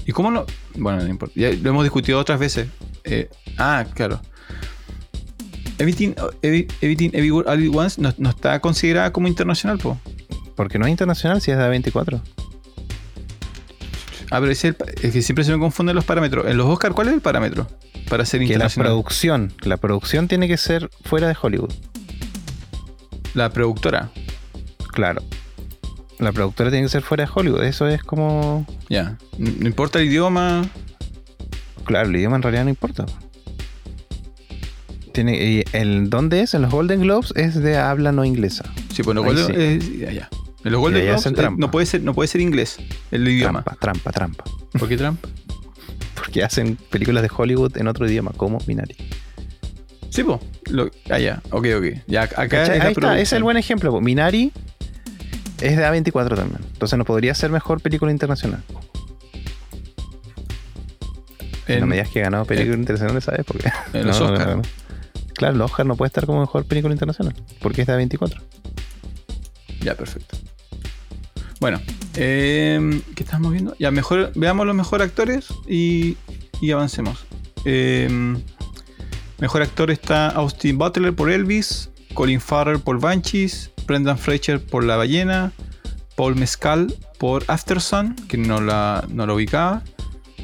[0.05, 0.45] ¿Y cómo no?
[0.75, 1.33] Bueno, no importa.
[1.35, 2.67] Ya lo hemos discutido otras veces.
[3.03, 4.19] Eh, ah, claro.
[5.77, 9.97] Everything, Every- Everything Everywhere All at Once no, no está considerada como internacional, po.
[10.55, 12.21] Porque no es internacional si es de A24.
[14.31, 16.47] Ah, pero es, el, es que siempre se me confunden los parámetros.
[16.47, 17.67] En los Oscar, ¿cuál es el parámetro
[18.09, 18.87] para ser Que la internacional?
[18.91, 21.71] producción, la producción tiene que ser fuera de Hollywood.
[23.33, 24.11] La productora.
[24.99, 25.23] Claro.
[26.17, 27.63] La productora tiene que ser fuera de Hollywood.
[27.63, 28.65] Eso es como.
[28.89, 29.17] Ya.
[29.37, 30.69] No no importa el idioma.
[31.85, 33.05] Claro, el idioma en realidad no importa.
[35.13, 38.65] Tiene, y el dónde es, en los Golden Globes, es de habla no inglesa.
[38.93, 39.93] Sí, pues los Ahí Golden, sí.
[39.95, 40.29] eh, ya, ya.
[40.65, 42.77] En los Golden Globes, eh, no puede ser no puede ser inglés
[43.11, 43.63] el idioma.
[43.63, 44.43] Trampa, trampa, trampa.
[44.77, 45.29] ¿Por qué trampa?
[46.15, 48.97] Porque hacen películas de Hollywood en otro idioma, como Minari.
[50.09, 50.41] Sí, pues.
[51.09, 51.41] Ah, ya.
[51.51, 51.85] Ok, ok.
[52.07, 53.91] Ya, acá es Ahí está, ese es el buen ejemplo.
[53.91, 54.01] po.
[54.01, 54.51] Minari
[55.61, 56.59] es de A24 también.
[56.73, 58.63] Entonces no podría ser mejor película internacional.
[61.67, 63.45] En- no me digas que ganó película internacional, ¿sabes?
[63.45, 64.47] Porque en los no, Oscar.
[64.47, 64.61] no, no.
[65.35, 67.33] Claro, los Oscar no puede estar como mejor película internacional.
[67.61, 68.41] Porque es de A24.
[69.81, 70.37] Ya, perfecto.
[71.61, 71.79] Bueno,
[72.15, 73.75] eh, ¿qué estamos viendo?
[73.79, 76.17] Ya, mejor, veamos los mejores actores y,
[76.61, 77.25] y avancemos.
[77.65, 78.09] Eh,
[79.39, 84.95] mejor actor está Austin Butler por Elvis, Colin Farrell por Banshees, Brendan Fraser por La
[84.97, 85.51] Ballena,
[86.15, 89.83] Paul Mescal por Aftersun, que no la, no la ubicaba,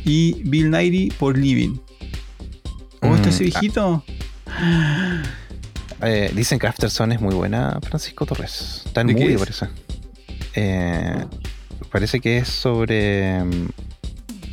[0.04, 1.78] y Bill Nighy por Living.
[3.02, 4.04] ¿Oh, está Mm, ese viejito?
[6.02, 8.84] Eh, dicen que Afterson es muy buena, Francisco Torres.
[8.86, 9.40] Está en ¿De qué movie, es?
[9.40, 9.68] parece.
[10.56, 11.26] Eh,
[11.92, 13.44] parece que es sobre.
[13.44, 13.68] mm,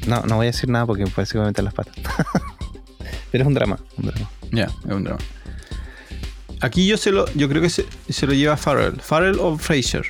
[0.09, 1.95] No, no voy a decir nada porque me parece que me meter las patas.
[3.31, 3.79] Pero es un drama.
[3.99, 4.31] Un drama.
[4.51, 5.21] Ya, es un drama.
[6.63, 9.01] Aquí yo se lo, yo creo que se, se lo lleva Farrell.
[9.01, 10.07] Farrell o Fraser.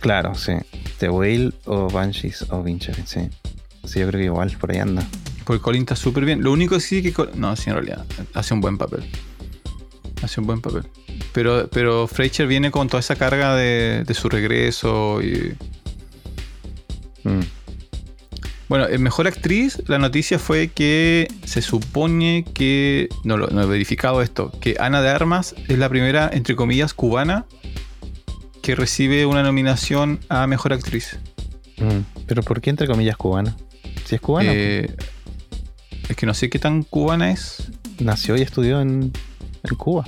[0.00, 0.52] Claro, sí.
[0.98, 3.28] The Whale o Banshees o Vincher, sí.
[3.84, 5.06] Sí, yo creo que igual por ahí anda.
[5.44, 6.42] Porque Colin está súper bien.
[6.42, 7.12] Lo único que sí que.
[7.12, 8.04] Col- No, sí, en realidad.
[8.32, 9.04] Hace un buen papel.
[10.22, 10.84] Hace un buen papel.
[11.32, 15.20] Pero, pero Fraser viene con toda esa carga de, de su regreso.
[15.22, 15.54] Y,
[17.24, 17.40] Mm.
[18.74, 23.08] Bueno, en mejor actriz, la noticia fue que se supone que.
[23.22, 24.50] No, lo- no he verificado esto.
[24.60, 27.46] Que Ana de Armas es la primera, entre comillas, cubana
[28.62, 31.20] que recibe una nominación a mejor actriz.
[31.76, 32.00] Mm.
[32.26, 33.56] Pero ¿por qué entre comillas cubana?
[34.06, 34.92] Si es cubana, Eh,
[36.08, 37.70] es que no sé qué tan cubana es.
[38.00, 39.12] nació y estudió en,
[39.62, 40.04] en Cuba.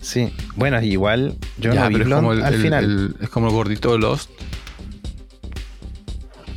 [0.00, 0.32] sí.
[0.56, 2.84] Bueno, igual yo Ya, no vi pero es como el, Blonde al el- final.
[2.84, 4.30] el- es como el gordito de Lost.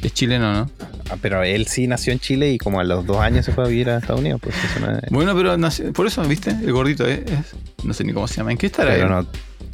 [0.04, 0.70] Es chileno, ¿no?
[1.12, 3.66] Ah, pero él sí nació en Chile y como a los dos años se fue
[3.66, 4.40] a vivir a Estados Unidos.
[4.42, 6.50] Pues eso no es- Bueno, pero nació- por eso, ¿viste?
[6.52, 8.52] El gordito es, es- No sé ni cómo se llama.
[8.52, 9.12] ¿En qué estará pero él?
[9.12, 9.28] no,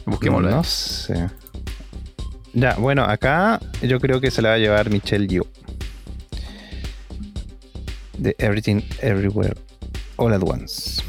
[0.05, 0.49] Busquémoslo.
[0.49, 1.27] no sé.
[2.53, 5.47] Ya, bueno, acá yo creo que se la va a llevar Michelle Yeoh.
[8.17, 9.55] De Everything Everywhere
[10.15, 11.01] All at Once.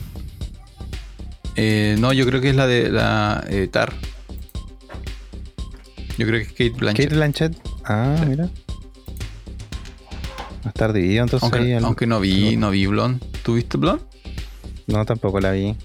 [1.56, 3.92] Eh, no, yo creo que es la de la eh, Tar.
[6.18, 7.06] Yo creo que es Kate Blanchett.
[7.06, 7.56] Kate Blanchett.
[7.84, 8.48] Ah, mira.
[10.64, 11.50] Va a estar dividido entonces.
[11.52, 13.24] ahí aunque, el- no vi, no vi Blonde.
[13.42, 14.02] ¿Tú viste Blonde?
[14.86, 15.76] No, tampoco la vi.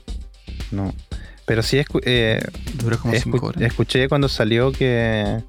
[0.71, 0.93] No.
[1.45, 2.39] Pero sí escu- eh,
[3.01, 3.61] como escu- 5 horas.
[3.63, 5.41] escuché cuando salió que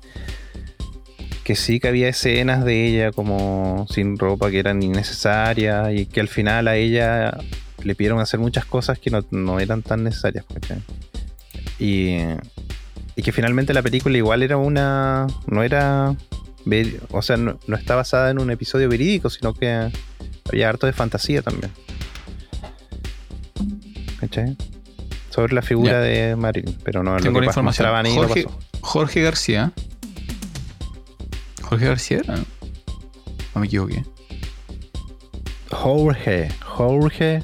[1.45, 6.21] que sí que había escenas de ella como sin ropa que eran innecesarias y que
[6.21, 7.37] al final a ella
[7.83, 10.47] le pidieron hacer muchas cosas que no, no eran tan necesarias.
[10.53, 10.79] ¿cachai?
[11.79, 12.17] Y,
[13.15, 15.27] y que finalmente la película igual era una...
[15.47, 16.17] no era...
[16.65, 19.91] ver- O sea, no, no está basada en un episodio verídico, sino que
[20.51, 21.71] había harto de fantasía también.
[24.21, 24.57] ¿Cachai?
[25.31, 26.01] Sobre la figura Ya.
[26.01, 27.89] de Marilyn, pero no Tengo lo la que información.
[27.95, 28.59] ahí no Jorge, pasó.
[28.81, 29.73] Jorge García.
[31.63, 32.37] Jorge García era.
[32.37, 34.05] No me equivoqué.
[35.71, 37.43] Jorge, Jorge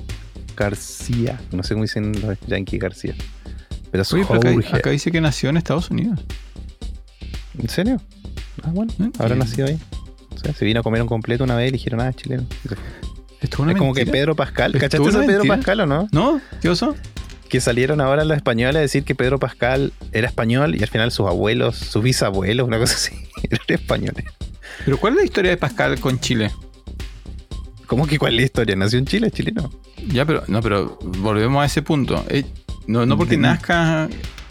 [0.56, 1.40] García.
[1.52, 3.14] No sé cómo dicen los Yankee García.
[3.90, 6.20] Pero Oye, pero acá, acá dice que nació en Estados Unidos.
[7.58, 8.00] ¿En serio?
[8.62, 8.92] Ah, bueno.
[9.00, 9.10] ¿Eh?
[9.18, 9.38] Habrá Sí.
[9.40, 9.78] nacido ahí.
[10.34, 12.46] O sea, se vino a comer un completo una vez y dijeron, ah, chileno.
[13.40, 14.06] Es una es como que.
[14.06, 14.74] Pedro Pascal.
[14.74, 15.44] ¿Esto ¿Cachaste de Pedro?
[15.46, 16.08] Pascal o no?
[16.12, 16.40] ¿No?
[16.60, 16.94] ¿Qué pasó?
[17.48, 21.10] Que salieron ahora los españoles a decir que Pedro Pascal era español y al final
[21.10, 24.24] sus abuelos, sus bisabuelos, una cosa así, eran españoles.
[24.84, 26.50] ¿Pero cuál es la historia de Pascal con Chile?
[27.86, 28.76] ¿Cómo que cuál es la historia?
[28.76, 29.26] ¿Nació en Chile?
[29.28, 29.70] ¿Es chileno?
[30.12, 32.24] Ya, pero no, pero volvemos a ese punto.
[32.28, 32.44] Eh,
[32.86, 34.08] no, no porque nazca.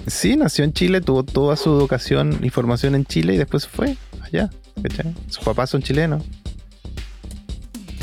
[0.10, 3.70] Sí, nació en Chile, tuvo toda su educación y formación en Chile y después se
[3.70, 4.50] fue allá.
[4.82, 5.14] ¿cachai?
[5.28, 6.24] Sus papás son chilenos.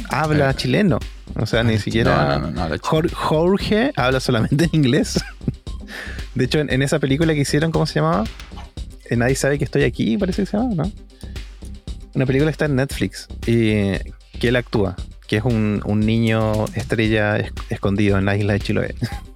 [0.08, 0.54] Habla Eh.
[0.56, 0.98] chileno.
[1.38, 2.38] O sea, ni siquiera.
[2.38, 2.76] No, no,
[3.12, 5.22] Jorge habla solamente en inglés.
[6.34, 8.24] De hecho, en, en esa película que hicieron, ¿cómo se llamaba?
[9.10, 10.92] Eh, Nadie sabe que estoy aquí, parece que se llama, ¿no?
[12.14, 13.92] Una película que está en Netflix y
[14.38, 14.96] que él actúa,
[15.28, 18.94] que es un, un niño estrella es- escondido en la isla de Chiloé.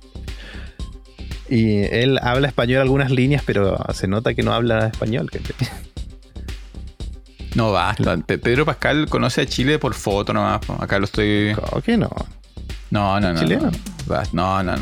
[1.51, 5.29] Y él habla español algunas líneas, pero se nota que no habla español.
[7.57, 8.17] No basta.
[8.19, 10.61] Pe- Pedro Pascal conoce a Chile por foto nomás.
[10.79, 11.53] Acá lo estoy.
[11.55, 12.09] ¿Cómo que no?
[12.91, 13.41] No, no, no.
[13.41, 13.71] ¿Chileno?
[13.71, 14.31] No, Basta.
[14.33, 14.77] no, no.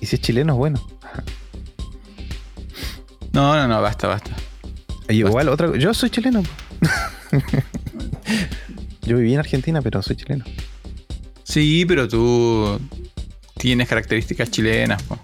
[0.00, 0.84] Y si es chileno, es bueno.
[3.32, 4.30] No, no, no, basta, basta.
[5.08, 6.42] Y igual, otra Yo soy chileno.
[9.02, 10.44] Yo viví en Argentina, pero soy chileno.
[11.42, 12.80] Sí, pero tú
[13.58, 15.18] tienes características chilenas, po.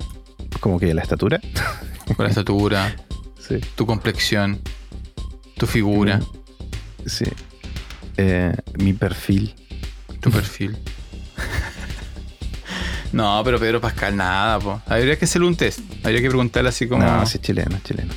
[0.59, 1.41] Como que la estatura.
[2.17, 2.97] con la estatura,
[3.49, 3.59] Sí.
[3.77, 4.61] tu complexión,
[5.57, 6.21] tu figura,
[7.07, 7.25] Sí.
[8.17, 9.55] Eh, mi perfil.
[10.21, 10.77] tu perfil.
[13.13, 14.81] No, pero Pedro Pascal nada, po.
[14.87, 15.81] Habría que hacerle un test.
[16.05, 17.03] Habría que preguntarle así como.
[17.05, 18.13] No, sí es chileno, es chileno.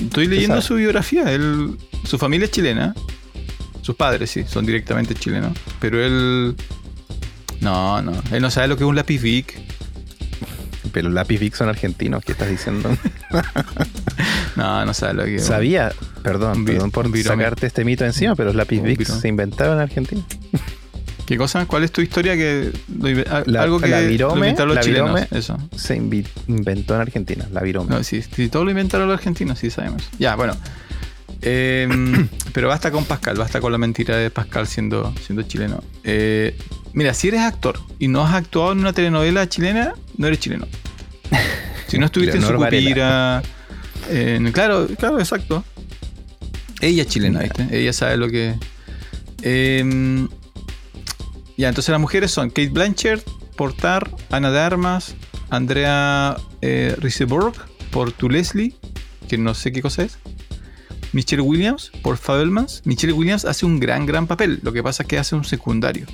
[0.00, 1.30] Estoy leyendo su biografía.
[1.32, 2.94] Él, su familia es chilena.
[3.82, 5.56] Sus padres, sí, son directamente chilenos.
[5.78, 6.56] Pero él.
[7.60, 8.12] No, no.
[8.32, 9.56] Él no sabe lo que es un lápiz Vic.
[10.94, 12.88] Pero lápiz Vic son argentinos, ¿qué estás diciendo?
[14.56, 15.40] No, no sabe lo que.
[15.40, 19.80] Sabía, perdón, perdón por sacarte este mito encima, pero los lápiz Vic se inventaron en
[19.82, 20.22] Argentina.
[21.26, 21.66] ¿Qué cosa?
[21.66, 22.70] ¿Cuál es tu historia que.
[23.00, 25.14] lo La- algo que la lo virome, inventaron los la chilenos.
[25.14, 25.28] virome.
[25.36, 25.58] Eso.
[25.76, 27.90] Se inventó en Argentina, la virome.
[27.90, 30.08] No, sí, sí, todo lo inventaron los argentinos, sí sabemos.
[30.18, 30.54] Ya, bueno.
[31.42, 31.88] Eh,
[32.52, 35.82] pero basta con Pascal, basta con la mentira de Pascal siendo, siendo chileno.
[36.04, 36.56] Eh,
[36.92, 40.66] mira, si eres actor y no has actuado en una telenovela chilena, no eres chileno.
[41.88, 43.42] Si no estuviste en Sucupira.
[44.10, 45.64] en- claro, claro, exacto.
[46.80, 47.68] Ella es chilena, ¿viste?
[47.70, 48.54] Ella sabe lo que.
[49.42, 50.26] Eh,
[51.56, 53.22] ya, entonces las mujeres son Kate Blanchett,
[53.56, 55.14] Portar, Ana de Armas,
[55.50, 57.54] Andrea eh, Riseborough
[57.90, 58.74] por Tu Leslie,
[59.28, 60.18] que no sé qué cosa es.
[61.12, 62.82] Michelle Williams por Fabelmans.
[62.84, 64.58] Michelle Williams hace un gran, gran papel.
[64.62, 66.06] Lo que pasa es que hace un secundario.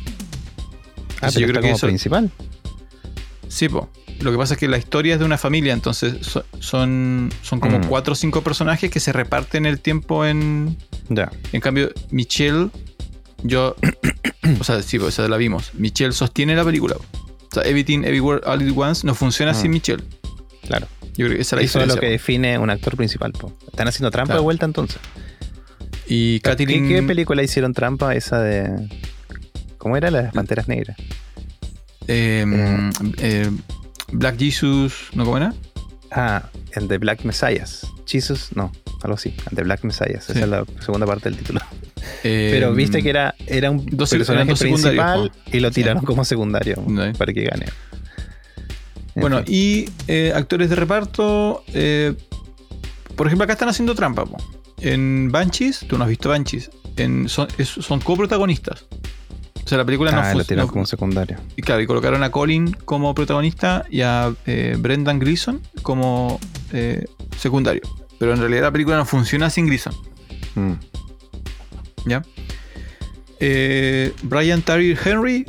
[1.23, 2.31] ah, pero yo está creo que como eso- principal.
[3.51, 3.91] Sí, po.
[4.21, 7.59] Lo que pasa es que la historia es de una familia, entonces so- son, son
[7.59, 7.85] como Mm.
[7.89, 10.77] cuatro o cinco personajes que se reparten el tiempo en,
[11.09, 11.33] Ya.
[11.53, 12.69] En cambio, Michelle,
[13.43, 13.75] yo.
[14.61, 15.73] o sea, sí, pues, esa la vimos.
[15.75, 16.95] Michelle sostiene la película.
[16.97, 19.75] O sea, Everything Everywhere All at Once no funciona sin Mm.
[19.75, 20.05] Michelle.
[20.69, 20.87] Claro.
[21.17, 23.33] Yo creo que esa es la Eso es lo que define un actor principal.
[23.33, 23.53] po.
[23.67, 24.43] Están haciendo trampa Claro.
[24.43, 25.01] de vuelta entonces.
[26.07, 26.89] Y ¿Qué, Kathleen.
[26.89, 28.15] qué película hicieron trampa?
[28.15, 28.89] Esa de.
[29.79, 30.11] ¿Cómo era?
[30.13, 30.97] La de las Panteras Negras.
[32.09, 32.45] Eh,
[33.19, 33.51] eh,
[34.13, 35.09] Black Jesus.
[35.15, 35.55] ¿No cómo era?
[36.11, 37.87] Ah, en The Black Messiahs.
[38.07, 39.35] Jesus, no, algo así.
[39.51, 40.25] En The Black Messiahs.
[40.25, 40.33] Sí.
[40.33, 41.61] Esa es la segunda parte del título.
[42.25, 46.25] Eh, Pero viste que era, era un dos- personaje dos principal y lo tiraron como
[46.25, 46.77] secundario
[47.17, 47.67] para que gane.
[49.15, 49.47] En Bueno, fin.
[49.49, 51.63] y eh, actores de reparto.
[51.75, 52.15] eh,
[53.17, 54.25] por ejemplo, acá están haciendo trampa.
[54.25, 54.37] po.
[54.81, 56.71] En Banshees, tú no has visto Banshees.
[56.97, 58.87] En, son, es- son coprotagonistas.
[59.65, 60.57] O sea, la película no ah, fue.
[60.57, 61.39] no- como secundario.
[61.57, 66.41] Y claro, y colocaron a Colin como protagonista y a eh, Brendan Gleeson como
[66.73, 67.05] eh,
[67.39, 67.83] secundario.
[68.19, 69.95] Pero en realidad la película no funciona sin Gleeson.
[70.55, 70.73] Mm.
[72.07, 72.23] ¿Ya?
[73.39, 75.47] Eh, Brian Tyree Henry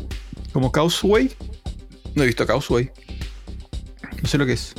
[0.54, 1.32] como Causeway.
[2.16, 2.92] No he visto Causeway.
[4.22, 4.74] No sé lo que es.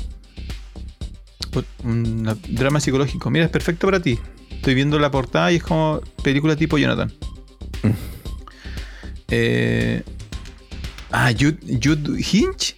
[1.85, 3.31] Un drama psicológico.
[3.31, 4.19] Mira, es perfecto para ti.
[4.51, 7.13] Estoy viendo la portada y es como película tipo Jonathan.
[7.83, 8.12] Mm.
[9.35, 10.03] Eh,
[11.11, 12.77] ah, Jude, Jude Hinch,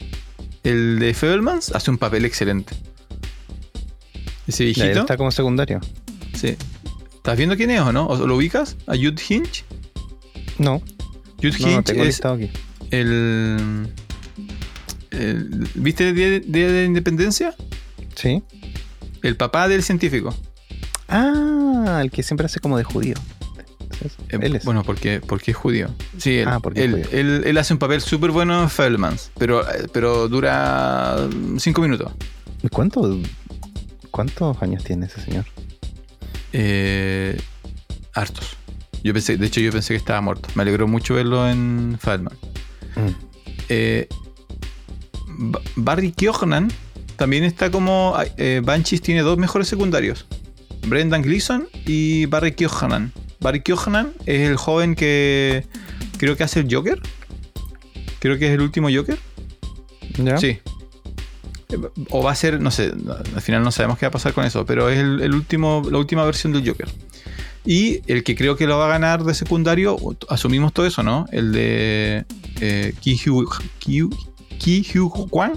[0.62, 2.74] el de Fablemans, hace un papel excelente.
[4.46, 5.00] Ese él viejito.
[5.00, 5.80] está como secundario.
[6.34, 6.56] Sí.
[7.14, 8.06] ¿Estás viendo quién es o no?
[8.06, 8.76] ¿O lo ubicas?
[8.86, 9.64] ¿A Jude Hinch?
[10.58, 10.80] No,
[11.42, 12.50] Jude no, no Hinch tengo es aquí.
[12.92, 13.88] el,
[15.10, 17.54] el- ¿Viste el día de, Día de la Independencia?
[18.14, 18.44] Sí.
[19.22, 20.32] El papá del científico.
[21.08, 23.14] Ah, el que siempre hace como de judío.
[24.28, 24.64] Eh, Él es.
[24.64, 25.88] Bueno, porque, porque es judío.
[26.18, 27.06] Sí, él, Ah, porque es él, judío.
[27.12, 31.16] él- él hace un papel súper bueno en Fablemans, pero, pero dura
[31.58, 32.12] cinco minutos.
[32.72, 33.18] ¿Cuánto,
[34.10, 35.44] ¿Cuántos años tiene ese señor?
[36.52, 37.40] Eh,
[38.14, 38.56] hartos.
[39.02, 40.48] Yo pensé, de hecho, yo pensé que estaba muerto.
[40.54, 42.34] Me alegró mucho verlo en Fableman.
[42.96, 43.08] Mm.
[43.68, 44.08] Eh,
[45.36, 46.68] Ba- Barry Keoghan
[47.16, 48.16] también está como.
[48.38, 50.26] eh, Banshees tiene dos mejores secundarios:
[50.86, 53.12] Brendan Gleeson y Barry Keoghan.
[53.44, 55.66] Barry Keoghan es el joven que
[56.16, 56.98] creo que hace el Joker.
[58.18, 59.18] Creo que es el último Joker.
[60.16, 60.38] ¿Ya?
[60.38, 60.60] Sí.
[62.08, 62.94] O va a ser, no sé,
[63.34, 65.82] al final no sabemos qué va a pasar con eso, pero es el, el último,
[65.90, 66.88] la última versión del Joker.
[67.66, 69.98] Y el que creo que lo va a ganar de secundario,
[70.30, 71.26] asumimos todo eso, ¿no?
[71.30, 72.24] El de
[72.62, 73.50] eh, Ki Hugh
[74.58, 74.84] Ki,
[75.28, 75.52] Kwan.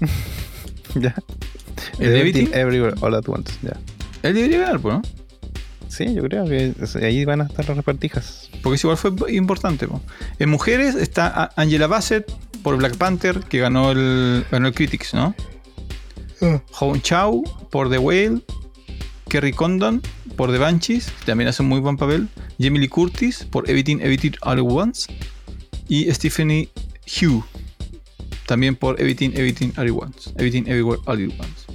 [0.94, 1.14] Ya.
[1.98, 2.46] ¿El de Everything?
[2.52, 3.52] Everywhere, All at Once.
[3.62, 3.78] Ya.
[4.22, 5.02] Él debería ganar, pues, ¿no?
[5.92, 6.72] Sí, yo creo que
[7.04, 8.48] ahí van a estar las repartijas.
[8.62, 9.86] Porque eso igual fue importante.
[9.86, 10.00] po.
[10.38, 15.34] En mujeres está Angela Bassett por Black Panther, que ganó el, ganó el Critics, ¿no?
[16.72, 18.40] Hong Chow por The Whale.
[19.28, 20.00] Kerry Condon
[20.34, 22.26] por The Banshees, que también hace un muy buen papel.
[22.58, 25.12] Jamie Lee Curtis por Everything Everything All at Once.
[25.88, 26.70] Y Stephanie
[27.04, 27.44] Hugh
[28.46, 30.30] también por Everything Everything All at Once.
[30.36, 31.66] Everything Everywhere All at Once.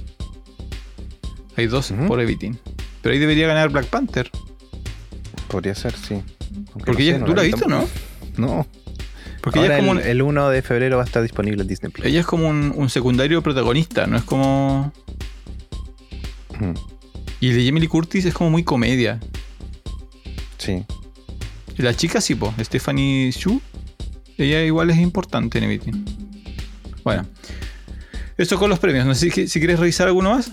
[1.56, 2.54] Hay dos por Everything.
[3.08, 4.30] Pero ahí debería ganar Black Panther.
[5.48, 6.12] Podría ser, sí.
[6.74, 7.88] Aunque Porque no ella, sé, tú la vi viste, ¿no?
[8.36, 8.66] No.
[9.40, 11.62] Porque Ahora ella es como el, un, el 1 de febrero va a estar disponible
[11.62, 12.04] en Disney Plus.
[12.06, 14.92] ella es como un, un secundario protagonista, no es como.
[16.60, 16.72] Mm,
[17.40, 19.18] Y el de Jamie Lee Curtis es como muy comedia.
[20.58, 20.84] Sí.
[21.78, 23.58] Y la chica sí, po, Stephanie Shu.
[24.36, 26.04] Ella igual es importante en Everything.
[27.04, 27.24] Bueno.
[28.36, 29.06] Eso con los premios.
[29.06, 30.52] No sé si, si quieres revisar alguno más.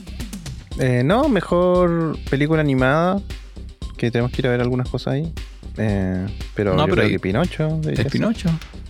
[0.80, 3.22] Eh, no, mejor película animada.
[3.98, 5.34] Que tenemos que ir a ver algunas cosas ahí.
[5.78, 7.82] Eh, pero No, yo pero creo que Pinocho.
[7.90, 8.06] Es.
[8.12, 8.50] Pinocho.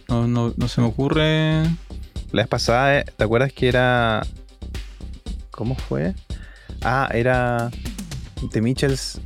[0.09, 1.63] No, no, no se me ocurre.
[2.31, 4.25] La vez pasada, eh, ¿te acuerdas que era.
[5.51, 6.13] ¿Cómo fue?
[6.81, 7.69] Ah, era.
[8.51, 9.19] The Mitchells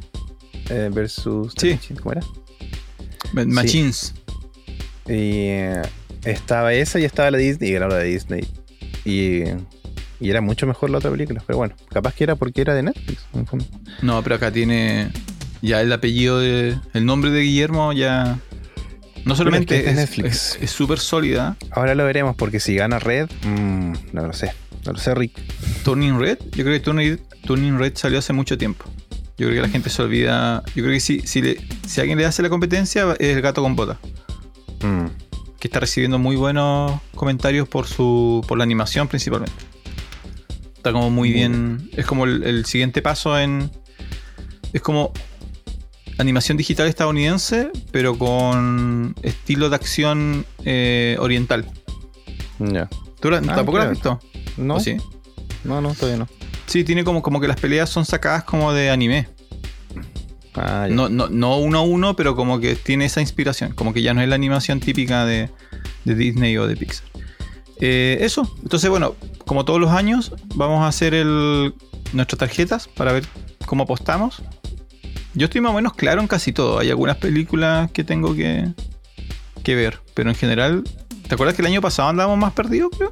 [0.69, 1.55] eh, versus.
[1.55, 1.67] The Sí.
[1.73, 2.21] Mitchells, ¿Cómo era?
[3.33, 4.13] Ma- Machines.
[5.07, 5.81] Y eh,
[6.25, 8.47] estaba esa y estaba la Disney, y era la de Disney.
[9.05, 9.43] Y,
[10.19, 11.41] y era mucho mejor la otra película.
[11.45, 13.25] Pero bueno, capaz que era porque era de Netflix.
[13.34, 13.65] en fondo.
[14.01, 15.12] No, pero acá tiene.
[15.62, 16.77] Ya el apellido de.
[16.93, 18.39] El nombre de Guillermo ya.
[19.25, 20.58] No solamente es que es Netflix.
[20.62, 21.58] es- súper sólida.
[21.71, 24.51] Ahora lo veremos porque si gana Red, mm, no lo sé.
[24.86, 25.38] No lo sé, Rick.
[25.84, 28.86] Turning Red, yo creo que Turning, Turning Red salió hace mucho tiempo.
[29.38, 30.63] Yo creo que la gente se olvida.
[30.75, 33.62] Yo creo que si, si, le- si alguien le hace la competencia es el gato
[33.62, 33.99] con bota.
[34.82, 35.08] Mm,
[35.60, 38.43] Que está recibiendo muy buenos comentarios por su.
[38.47, 39.51] por la animación principalmente.
[40.79, 41.89] Está como muy bien.
[41.97, 43.69] Es como el, el siguiente paso en.
[44.71, 45.11] Es como
[46.17, 51.65] animación digital estadounidense, pero con estilo de acción eh, oriental.
[52.59, 52.87] ya.
[53.19, 54.19] ¿Tú la- Ah, tampoco la has visto?
[54.55, 54.95] No, ¿O sí?
[55.65, 56.27] no, no, todavía no.
[56.65, 59.27] Sí, tiene como, como que las peleas son sacadas como de anime.
[60.55, 60.95] Ah, ya.
[60.95, 63.73] No, no, no uno a uno, pero como que tiene esa inspiración.
[63.73, 65.49] Como que ya no es la animación típica de,
[66.05, 67.05] de Disney o de Pixar.
[67.81, 68.49] Eh, eso.
[68.61, 69.15] Entonces, bueno,
[69.49, 71.73] como todos los años, vamos a hacer el,
[72.13, 73.25] nuestras tarjetas para ver
[73.65, 74.43] cómo apostamos.
[75.33, 76.77] Yo estoy más o menos claro en casi todo.
[76.77, 78.71] Hay algunas películas que tengo que,
[79.63, 80.01] que ver.
[80.13, 80.83] Pero en general,
[81.27, 83.12] ¿te acuerdas que el año pasado andábamos más perdidos, creo?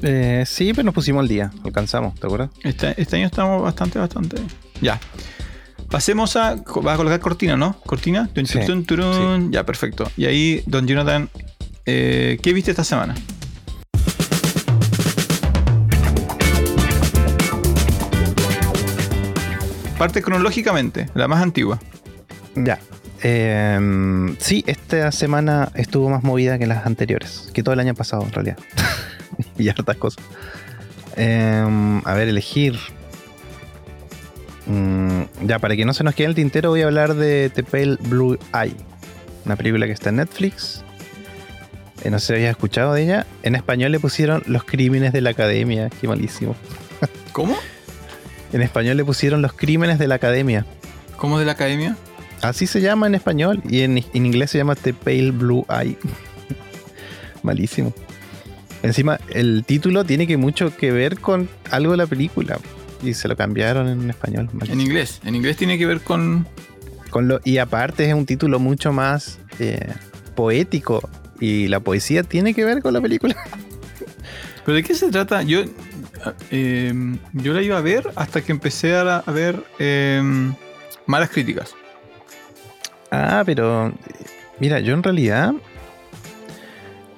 [0.00, 1.50] Eh, sí, pero nos pusimos al día.
[1.64, 2.48] Alcanzamos, ¿te acuerdas?
[2.62, 4.38] Este, este año estamos bastante, bastante.
[4.80, 4.98] Ya.
[5.90, 6.54] Pasemos a.
[6.54, 7.78] Vas a colocar cortina, ¿no?
[7.84, 8.26] Cortina.
[8.32, 9.52] Tun, Sí, tun, turun.
[9.52, 10.10] Ya, perfecto.
[10.16, 11.28] Y ahí, don Jonathan,
[11.84, 13.14] eh, ¿qué viste esta semana?
[20.02, 21.78] Parte cronológicamente, la más antigua.
[22.56, 22.80] Ya.
[23.22, 27.50] Eh, sí, esta semana estuvo más movida que las anteriores.
[27.54, 28.58] Que todo el año pasado, en realidad.
[29.58, 30.24] y hartas cosas.
[31.16, 32.76] Eh, a ver, elegir.
[34.66, 37.62] Mm, ya, para que no se nos quede el tintero, voy a hablar de The
[37.62, 38.74] Pale Blue Eye.
[39.44, 40.82] Una película que está en Netflix.
[42.02, 43.26] Eh, no sé si habías escuchado de ella.
[43.44, 45.90] En español le pusieron Los Crímenes de la Academia.
[46.00, 46.56] Qué malísimo.
[47.30, 47.56] ¿Cómo?
[48.52, 50.66] En español le pusieron Los Crímenes de la Academia.
[51.16, 51.96] ¿Cómo de la academia?
[52.40, 55.96] Así se llama en español y en, en inglés se llama The Pale Blue Eye.
[57.42, 57.94] Malísimo.
[58.82, 62.58] Encima, el título tiene que mucho que ver con algo de la película
[63.02, 64.48] y se lo cambiaron en español.
[64.68, 65.20] En inglés.
[65.24, 66.46] En inglés tiene que ver con.
[67.10, 69.92] Con lo, y aparte es un título mucho más eh,
[70.34, 73.36] poético y la poesía tiene que ver con la película.
[74.64, 75.42] ¿Pero de qué se trata?
[75.42, 75.64] Yo,
[76.50, 76.92] eh,
[77.32, 80.22] yo la iba a ver hasta que empecé a, ver eh,
[81.06, 81.74] malas críticas.
[83.10, 83.92] Ah, pero
[84.58, 85.52] mira, yo en realidad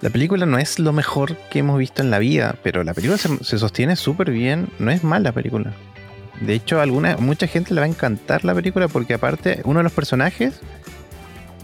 [0.00, 3.18] la película no es lo mejor que hemos visto en la vida, pero la película
[3.18, 5.72] se, se sostiene súper bien, no es mala película.
[6.40, 9.84] De hecho, alguna, mucha gente le va a encantar la película porque aparte uno de
[9.84, 10.60] los personajes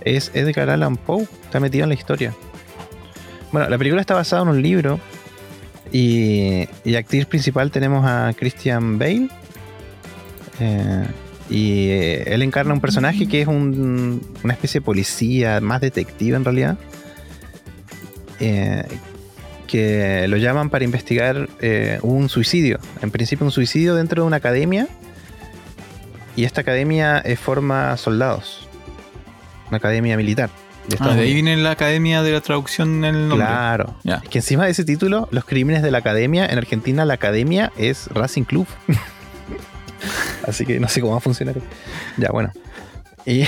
[0.04, 2.34] es Edgar Allan Poe, está metido en la historia.
[3.52, 5.00] Bueno, la película está basada en un libro
[5.92, 9.28] y, y actriz principal tenemos a Christian Bale.
[10.60, 11.06] Eh,
[11.48, 16.36] y eh, él encarna un personaje que es un- una especie de policía, más detective
[16.36, 16.78] en realidad.
[18.40, 18.84] eh,
[19.66, 21.48] que lo llaman para investigar
[22.02, 22.80] un suicidio.
[23.02, 24.88] En principio un suicidio dentro de una academia.
[26.36, 28.66] y esta academia forma soldados.
[29.68, 30.48] Una academia militar.
[30.90, 33.46] De Ah, de ahí viene la academia de la traducción en el nombre.
[33.46, 33.94] Claro.
[34.04, 37.72] Es que encima de ese título, los crímenes de la academia, en Argentina la academia
[37.76, 38.66] es Racing Club.
[40.46, 41.56] Así que no sé cómo va a funcionar.
[42.16, 42.50] Ya, bueno.
[43.26, 43.44] Y,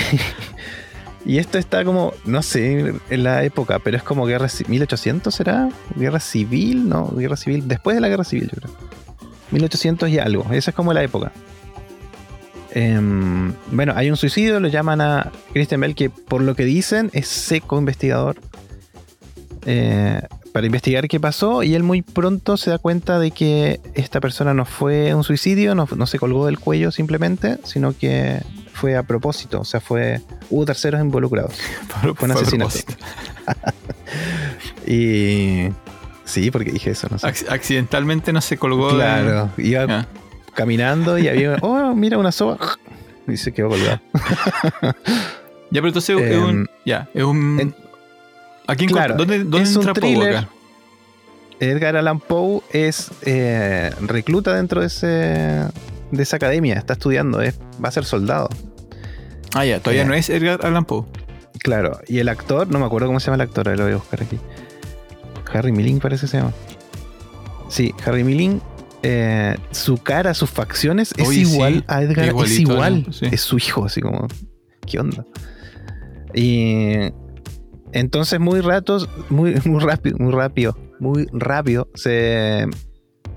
[1.25, 5.33] y esto está como, no sé, en la época, pero es como guerra ci- 1800
[5.33, 8.75] será, guerra civil, no, guerra civil, después de la guerra civil, yo creo.
[9.51, 11.31] 1800 y algo, esa es como la época.
[12.75, 17.09] Em, bueno, hay un suicidio, lo llaman a Christian Bell, que por lo que dicen
[17.13, 18.37] es seco investigador.
[19.65, 20.21] eh,
[20.51, 24.53] para investigar qué pasó y él muy pronto se da cuenta de que esta persona
[24.53, 29.01] no fue un suicidio, no, no se colgó del cuello simplemente, sino que fue a
[29.01, 30.21] propósito, o sea, fue
[30.51, 31.55] hubo terceros involucrados.
[32.01, 32.75] Por- Fue un asesinato.
[34.85, 35.69] Y
[36.25, 37.27] sí, porque dije eso, no sé.
[37.27, 38.89] Ac- accidentalmente no se colgó.
[38.89, 40.07] de- Claro, iba Ya.
[40.55, 42.57] Caminando y había, oh, mira una soga,
[43.27, 43.99] y se quedó colgado.
[45.71, 46.69] Ya, pero entonces es Em, un.
[46.85, 47.59] Ya, es un.
[47.59, 47.75] en-
[48.67, 50.35] ¿A quién claro, ¿Dónde, dónde es un entra thriller.
[50.37, 50.49] acá?
[51.59, 57.59] Edgar Allan Poe es eh, recluta dentro de ese de esa academia, está estudiando, es,
[57.83, 58.49] va a ser soldado.
[59.55, 60.05] Ah, ya, todavía Eh.
[60.05, 61.05] no es Edgar Allan Poe.
[61.57, 63.97] Claro, y el actor, no me acuerdo cómo se llama el actor, lo voy a
[63.97, 64.37] buscar aquí.
[65.51, 66.53] Harry Milling parece que se llama.
[67.69, 68.61] Sí, Harry Milling,
[69.03, 73.13] eh, su cara, sus facciones es sí, igual a Edgar, es igual, ¿no?
[73.13, 73.27] Sí.
[73.31, 74.27] es su hijo, así como,
[74.87, 75.25] ¿qué onda?
[76.33, 77.11] Y
[77.91, 82.65] entonces muy ratos, muy, muy rápido, muy rápido, muy rápido, se,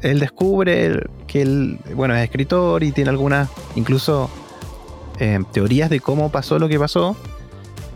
[0.02, 4.30] él descubre que él, bueno, es escritor y tiene algunas, incluso
[5.18, 7.16] eh, teorías de cómo pasó lo que pasó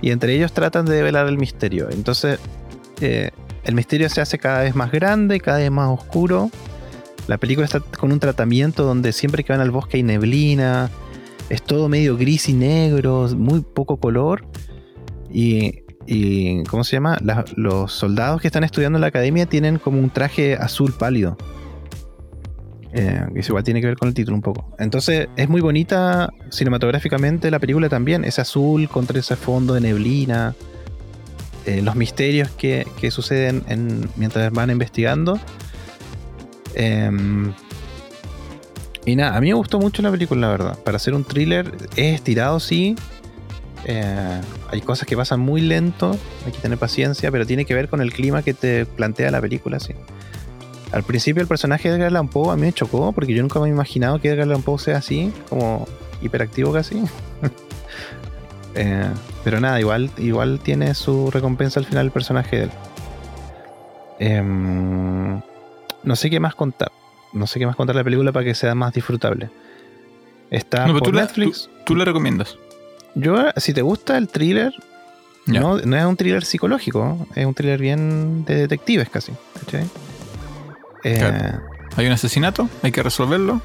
[0.02, 1.88] y entre ellos tratan de develar el misterio.
[1.90, 2.38] Entonces,
[3.00, 3.30] eh,
[3.64, 6.50] el misterio se hace cada vez más grande, cada vez más oscuro.
[7.30, 10.90] La película está con un tratamiento donde siempre que van al bosque hay neblina,
[11.48, 14.44] es todo medio gris y negro, muy poco color.
[15.32, 15.82] Y,
[16.64, 17.18] ¿cómo se llama?
[17.22, 21.38] La- los soldados que están estudiando en la academia tienen como un traje azul pálido.
[22.92, 24.74] Eh, eso igual tiene que ver con el título un poco.
[24.80, 28.24] Entonces es muy bonita cinematográficamente la película también.
[28.24, 30.56] Es azul contra ese fondo de neblina.
[31.66, 35.38] eh, los misterios que, suceden en- mientras van investigando.
[36.74, 37.52] Em,
[39.04, 40.78] y nada, a mí me gustó mucho la película, la verdad.
[40.84, 42.96] Para hacer un thriller es estirado, sí.
[43.86, 44.40] Eh,
[44.70, 48.00] hay cosas que pasan muy lento, hay que tener paciencia, pero tiene que ver con
[48.02, 49.94] el clima que te plantea la película, sí.
[50.92, 53.58] Al principio el personaje de Edgar Allan Poe a mí me chocó porque yo nunca
[53.58, 55.86] me había imaginado que Edgar Allan Poe sea así, como
[56.22, 57.02] hiperactivo casi.
[58.76, 59.10] Eh,
[59.42, 62.70] pero nada, igual, igual tiene su recompensa al final el personaje de él.
[64.20, 65.40] Em,
[66.02, 66.90] no sé qué más contar.
[67.32, 69.50] No sé qué más contar la película para que sea más disfrutable.
[70.50, 71.68] Está No, por tú la- Netflix.
[71.86, 72.56] ¿Tú le recomiendas?
[73.14, 74.72] Yo, si te gusta el thriller,
[75.46, 79.32] no, no es un thriller psicológico, es un thriller bien de detectives casi.
[79.58, 79.84] ¿cachai?
[81.04, 81.60] Eh, Claro.
[81.96, 82.68] ¿Hay un asesinato?
[82.82, 83.60] ¿Hay que resolverlo?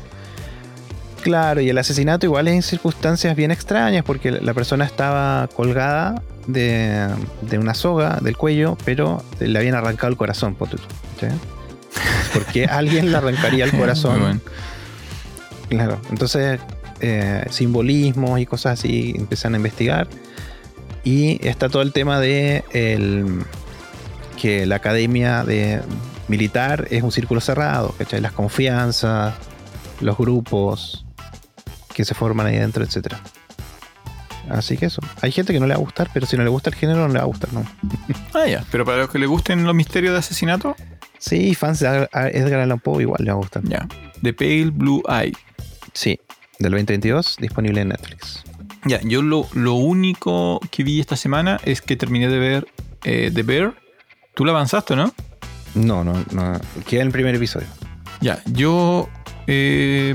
[1.22, 6.22] Claro, y el asesinato igual es en circunstancias bien extrañas porque la persona estaba colgada
[6.48, 7.08] de,
[7.42, 10.84] de una soga del cuello, pero le habían arrancado el corazón, ponte tú,
[11.96, 12.32] ¿cachai?
[12.34, 14.20] ¿Por qué alguien le arrancaría el corazón?
[14.20, 14.42] Bueno.
[15.70, 16.60] Claro, entonces
[17.02, 20.08] eh, simbolismos y cosas así empiezan a investigar.
[21.04, 23.44] Y está todo el tema de el,
[24.42, 25.82] que la academia de
[26.28, 28.22] militar es un círculo cerrado, ¿cachai?
[28.22, 29.36] Las confianzas,
[30.02, 31.06] los grupos
[31.94, 33.22] que se forman ahí dentro, etcétera.
[34.50, 35.02] Así que eso.
[35.22, 37.08] Hay gente que no le va a gustar, pero si no le gusta el género,
[37.08, 37.66] no le va a gustar, ¿no?
[38.34, 38.64] Ah, ya.
[38.72, 40.76] Pero para los que les gusten los misterios de asesinato,
[41.26, 43.64] Sí, fans de Edgar Allan Poe igual le va a gustar.
[43.64, 43.88] ya.
[44.22, 45.34] The Pale Blue Eye.
[45.94, 46.20] Sí,
[46.60, 48.44] del 2022, disponible en Netflix.
[48.86, 52.68] Ya, yo lo, lo único que vi esta semana es que terminé de ver
[53.04, 53.74] eh, The Bear.
[54.36, 55.14] Tú la avanzaste, ¿no?
[55.74, 56.60] No, no, no.
[56.88, 57.68] Queda en el primer episodio.
[58.22, 59.10] Ya, yo.
[59.48, 60.14] eh,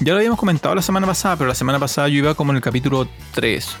[0.00, 2.56] ya lo habíamos comentado la semana pasada, pero la semana pasada yo iba como en
[2.56, 3.76] el capítulo 3.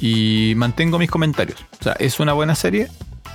[0.00, 1.64] Y mantengo mis comentarios.
[1.80, 2.88] O sea, es una buena serie,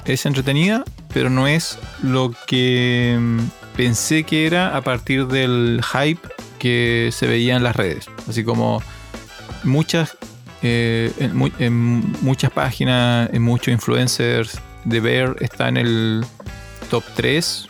[0.08, 0.84] es entretenida,
[1.14, 3.39] pero no es lo que mm,
[3.76, 6.28] pensé que era a partir del hype
[6.60, 8.08] que se veía en las redes.
[8.28, 8.82] Así como
[9.64, 10.18] muchas.
[10.64, 11.76] eh, en, mu- en
[12.22, 16.26] muchas páginas, en muchos influencers, The Bear está en el
[16.89, 17.68] top 3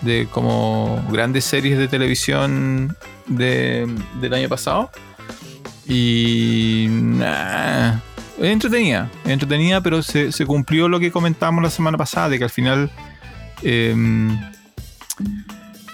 [0.00, 3.86] de como grandes series de televisión de-
[4.20, 4.90] del año pasado.
[5.86, 7.98] Y nah,
[8.50, 12.90] entretenida, entretenida, pero se, cumplió lo que comentábamos la semana pasada, de que al final
[13.62, 14.38] em,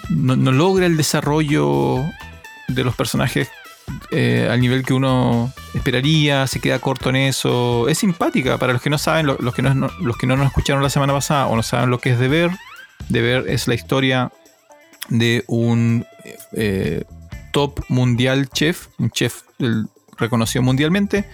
[0.09, 2.03] no, no logra el desarrollo
[2.67, 3.49] de los personajes
[4.11, 7.87] eh, al nivel que uno esperaría, se queda corto en eso.
[7.87, 10.83] Es simpática, para los que no saben, los, que no, los que no nos escucharon
[10.83, 12.51] la semana pasada o no saben lo que es Deber,
[13.09, 14.31] Deber es la historia
[15.09, 16.05] de un
[16.53, 17.03] eh,
[17.51, 19.41] top mundial chef, un chef
[20.17, 21.29] reconocido mundialmente,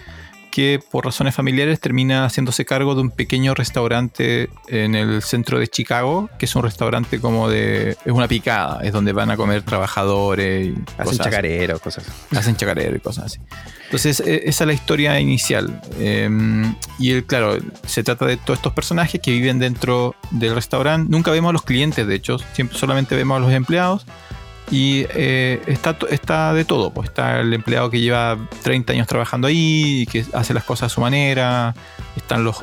[0.56, 5.68] que por razones familiares termina haciéndose cargo de un pequeño restaurante en el centro de
[5.68, 7.90] Chicago, que es un restaurante como de.
[7.90, 10.74] es una picada, es donde van a comer trabajadores y.
[10.96, 12.36] Hacen chacarero, cosas así.
[12.38, 13.38] Hacen chacarero y cosas así.
[13.84, 15.78] Entonces, e, esa es la historia inicial.
[16.00, 21.10] Em, y el, claro, se trata de todos estos personajes que viven dentro del restaurante.
[21.10, 24.06] Nunca vemos a los clientes, de hecho, siempre solamente vemos a los empleados
[24.70, 29.46] y eh, está, está de todo, pues está el empleado que lleva 30 años trabajando
[29.46, 31.74] ahí que hace las cosas a su manera,
[32.16, 32.56] están los,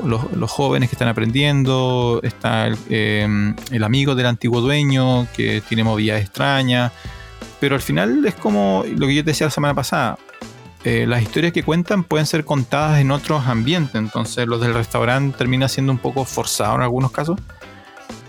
[0.50, 6.92] jóvenes que están aprendiendo, está eh, el, amigo del antiguo dueño que tiene movilidad extrañas,
[7.58, 10.18] pero al final es como lo que yo te decía la semana pasada,
[10.84, 15.38] eh, las historias que cuentan pueden ser contadas en otros ambientes, entonces los del restaurante
[15.38, 17.40] termina siendo un poco forzado en algunos casos,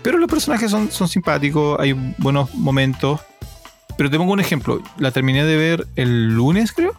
[0.02, 3.20] pero los personajes son, son simpáticos, hay buenos momentos
[3.96, 4.80] pero te pongo un ejemplo.
[4.98, 6.94] La terminé de ver el lunes, creo.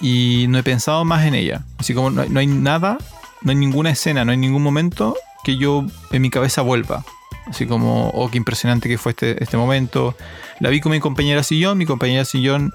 [0.00, 1.64] Y no he pensado más en ella.
[1.78, 2.98] Así como no hay, nada,
[3.42, 7.04] no hay ninguna escena, no hay ningún momento que yo en mi cabeza vuelva.
[7.46, 10.16] Así como, oh, qué impresionante que fue este, este momento.
[10.58, 12.72] La vi con mi compañera Sillón, mi compañera Sillón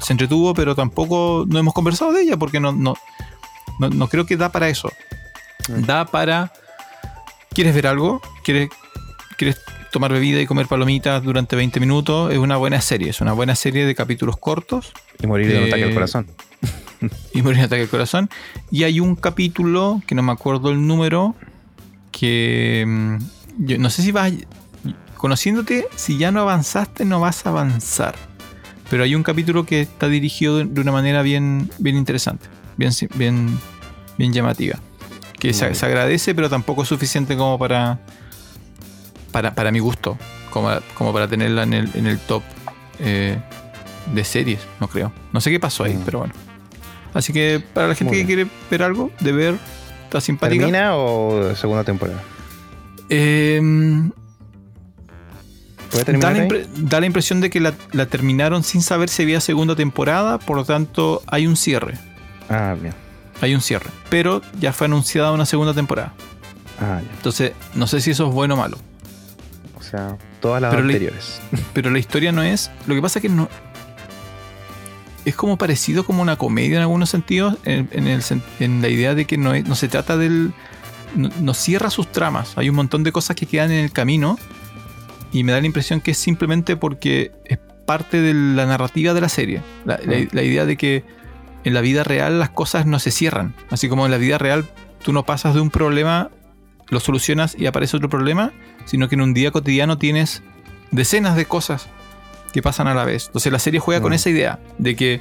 [0.00, 2.94] se entretuvo, pero tampoco no hemos conversado de ella porque no, no,
[3.78, 4.90] no, creo que da para eso.
[5.68, 6.52] Da para.
[7.50, 8.22] ¿Quieres ver algo?
[8.44, 8.70] ¿Quieres,
[9.36, 9.60] ¿Quieres
[9.92, 13.10] tomar bebida y comer palomitas durante 20 minutos, es una buena serie.
[13.10, 14.92] Es una buena serie de capítulos cortos.
[15.22, 16.26] Y morir de un ataque al eh, corazón.
[17.34, 18.30] y morir de un ataque al corazón.
[18.70, 21.36] Y hay un capítulo, que no me acuerdo el número,
[22.10, 23.16] que mm,
[23.58, 24.32] yo no sé si vas...
[25.16, 28.16] Conociéndote, si ya no avanzaste, no vas a avanzar.
[28.90, 33.56] Pero hay un capítulo que está dirigido de una manera bien, bien interesante, bien, bien,
[34.18, 34.80] bien llamativa.
[35.38, 38.00] Que se, se agradece, pero tampoco es suficiente como para
[39.32, 40.18] para, mi gusto,
[40.50, 42.42] como, como para tenerla en el, en el top
[42.98, 43.38] eh,
[44.12, 45.12] de series, no creo.
[45.32, 46.02] No sé qué pasó ahí, mm.
[46.04, 46.34] pero bueno.
[47.14, 49.58] Así que para la gente que quiere ver algo, de ver,
[50.04, 50.60] está simpática.
[50.60, 52.22] ¿Termina o segunda temporada?
[53.08, 54.10] Em,
[55.92, 57.72] da, la da, la impresión de que la,
[58.06, 61.98] terminaron sin saber si había segunda temporada, por lo tanto hay un cierre.
[62.48, 62.94] Ah, bien.
[63.42, 66.14] Hay un cierre, pero ya fue anunciada una segunda temporada.
[66.80, 68.78] Ah, Entonces, no sé si eso es bueno o malo
[70.40, 71.40] todas las anteriores.
[71.72, 72.70] pero la historia no es.
[72.86, 73.48] Lo que pasa es que no.
[75.24, 79.38] Es como parecido como una comedia en algunos sentidos, en, en, la idea de que
[79.38, 80.52] no, no se trata del.
[81.14, 82.56] No, cierra sus tramas.
[82.56, 84.38] Hay un montón de cosas que quedan en el camino.
[85.30, 89.20] Y me da la impresión que es simplemente porque es parte de la narrativa de
[89.20, 89.62] la serie.
[89.84, 91.04] La, la idea de que
[91.64, 93.54] en la vida real las cosas no se cierran.
[93.70, 94.66] Así como en la vida real
[95.02, 96.30] tú no pasas de un problema
[96.92, 98.52] lo solucionas y aparece otro problema,
[98.84, 100.42] sino que en un día cotidiano tienes
[100.90, 101.88] decenas de cosas
[102.52, 103.26] que pasan a la vez.
[103.26, 104.14] Entonces la serie juega con mm.
[104.14, 105.20] esa idea de que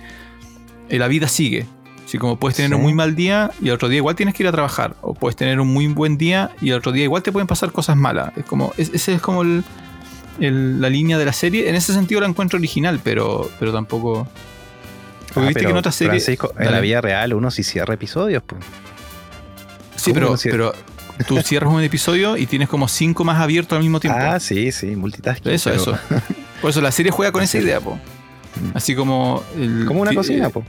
[0.89, 1.66] eh, la vida sigue.
[2.05, 4.43] Así como puedes tener un muy mal día y el otro día igual tienes que
[4.43, 4.95] ir a trabajar.
[5.01, 7.72] O puedes tener un muy buen día y el otro día igual te pueden pasar
[7.72, 8.34] cosas malas.
[8.36, 11.70] Es como, ese es como la línea de la serie.
[11.70, 14.28] En ese sentido la encuentro original, pero, pero tampoco.
[15.34, 16.22] Porque ah, viste que en otra serie.
[16.59, 18.62] en la vida real uno sí cierra episodios, pues.
[19.95, 20.74] Sí, pero, pero
[21.28, 24.20] tú cierras un episodio y tienes como cinco más abiertos al mismo tiempo.
[24.22, 25.51] Ah, sí, sí, multitasking.
[25.51, 25.97] Eso, eso.
[26.62, 27.95] Por eso la serie juega con esa idea, po.
[27.95, 28.78] Mm.
[28.78, 29.43] Así como.
[29.88, 30.64] como una cocina, po.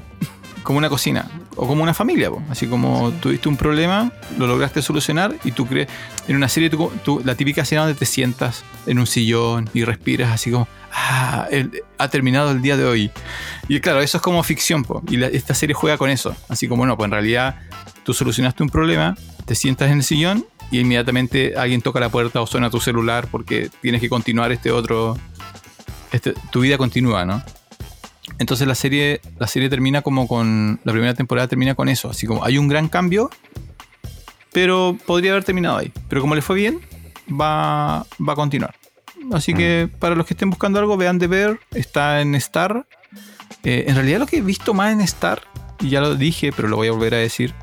[0.62, 1.28] Como una cocina.
[1.56, 2.42] O como una familia, po.
[2.48, 5.88] Así como tuviste un problema, lo lograste solucionar y tú crees.
[6.28, 10.30] En una serie, tú, la típica escena donde te sientas en un sillón y respiras
[10.30, 10.68] así como.
[10.94, 11.48] Ah,
[11.98, 13.10] ha terminado el día de hoy.
[13.66, 15.02] Y claro, eso es como ficción, po.
[15.08, 16.34] Y esta serie juega con eso.
[16.48, 17.56] Así como, no, pues en realidad
[18.04, 22.40] tú solucionaste un problema, te sientas en el sillón y inmediatamente alguien toca la puerta
[22.40, 25.18] o suena tu celular porque tienes que continuar este otro.
[26.12, 27.42] Este, tu vida continúa, ¿no?
[28.38, 30.80] Entonces la serie, la serie termina como con.
[30.84, 32.10] La primera temporada termina con eso.
[32.10, 33.30] Así como hay un gran cambio,
[34.52, 35.92] pero podría haber terminado ahí.
[36.08, 36.80] Pero como le fue bien,
[37.28, 38.74] va, va a continuar.
[39.32, 39.98] Así que mm.
[39.98, 41.60] para los que estén buscando algo, vean de ver.
[41.72, 42.86] Está en Star.
[43.64, 45.42] Eh, en realidad lo que he visto más en Star,
[45.80, 47.54] y ya lo dije, pero lo voy a volver a decir,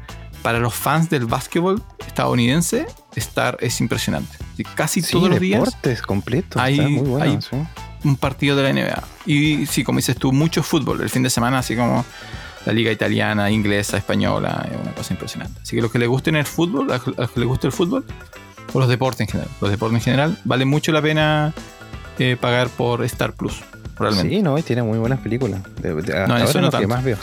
[0.42, 4.38] para los fans del básquetbol estadounidense, Star es impresionante.
[4.76, 5.76] Casi todos los días
[6.06, 6.80] completo, hay,
[8.04, 9.04] un partido de la NBA.
[9.26, 11.02] Y sí, como dices tú, mucho fútbol.
[11.02, 12.06] El fin de semana, así como
[12.66, 15.60] la liga italiana, inglesa, española, es una cosa impresionante.
[15.62, 18.06] Así que los que les gusten el fútbol, a los que les guste el fútbol,
[18.74, 21.54] o los deportes en general, los deportes en general, vale mucho la pena
[22.20, 23.62] eh, pagar por Star Plus.
[24.00, 24.36] Realmente.
[24.36, 25.62] Sí, no, y tiene muy buenas películas.
[25.82, 26.02] De, No,
[26.38, 27.18] eso ahora no lo que más veo.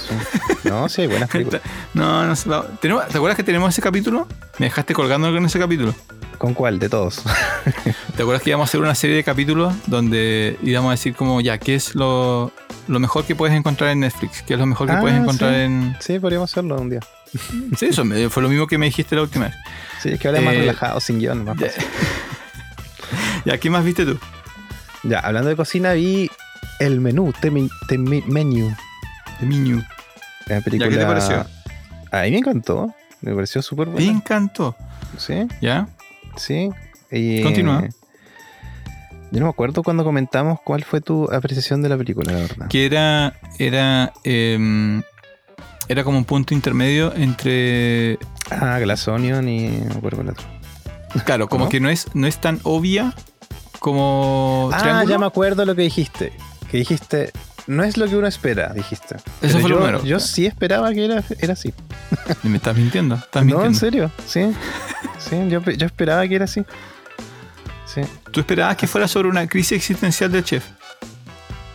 [0.65, 1.63] No, sí, hay buenas películas.
[1.95, 2.35] No, no
[2.81, 4.27] ¿tenemos- ¿Te acuerdas que tenemos ese capítulo?
[4.59, 5.95] Me dejaste colgando con ese capítulo.
[6.39, 6.79] ¿Con cuál?
[6.79, 7.23] De todos.
[8.17, 11.41] ¿Te acuerdas que íbamos a hacer una serie de capítulos donde íbamos a decir como
[11.41, 12.53] ya, ¿qué es lo,
[12.89, 14.43] lo mejor que puedes encontrar en Netflix?
[14.43, 15.61] ¿Qué es lo mejor que Ah, puedes encontrar sí.
[15.61, 15.97] en...
[16.01, 17.01] Sí, podríamos hacerlo un día.
[17.79, 19.55] Sí, eso me- fue lo mismo que me dijiste la última vez.
[20.03, 21.43] Sí, es que ahora más Eh, relajado, sin guion.
[21.45, 21.83] Más fácil.
[23.45, 24.19] Ya, ¿qué más viste tú?
[25.05, 26.29] Ya, hablando de cocina, vi
[26.81, 28.75] el menú, The, Men- The Me- Menu.
[30.47, 30.89] La película...
[30.91, 31.47] ¿qué te pareció?
[32.13, 32.95] A mí me encantó.
[33.21, 34.11] Me pareció súper Me buena.
[34.13, 34.77] encantó.
[35.19, 35.89] Sí, ¿Ya?
[36.37, 36.71] sí.
[37.11, 37.83] Y, Continúa.
[39.33, 42.69] Yo no me acuerdo cuando comentamos cuál fue tu apreciación de la película, la verdad.
[42.69, 43.35] Que era.
[43.59, 44.13] Era.
[44.25, 45.03] em,
[45.89, 48.19] era como un punto intermedio entre.
[48.51, 49.69] Ah, Glass Onion y...
[49.69, 50.47] No me acuerdo cuál otro.
[51.25, 51.71] Claro, como ¿No?
[51.71, 53.15] que no es, no es tan obvia
[53.81, 54.71] como.
[54.73, 55.09] Ah, Triángulo.
[55.11, 56.33] ya me acuerdo lo que dijiste.
[56.71, 57.33] Que dijiste,
[57.67, 59.17] no es lo que uno espera, dijiste.
[59.41, 60.05] Pero fue lo primero.
[60.05, 61.73] Yo sí esperaba que era, era así.
[62.43, 63.15] Me estás mintiendo.
[63.17, 63.67] Estás no, mintiendo.
[63.67, 64.53] en serio, sí.
[65.19, 66.65] Sí, yo, yo esperaba que era así.
[67.87, 68.03] Sí.
[68.31, 70.65] Tú esperabas que fuera sobre una crisis existencial del chef.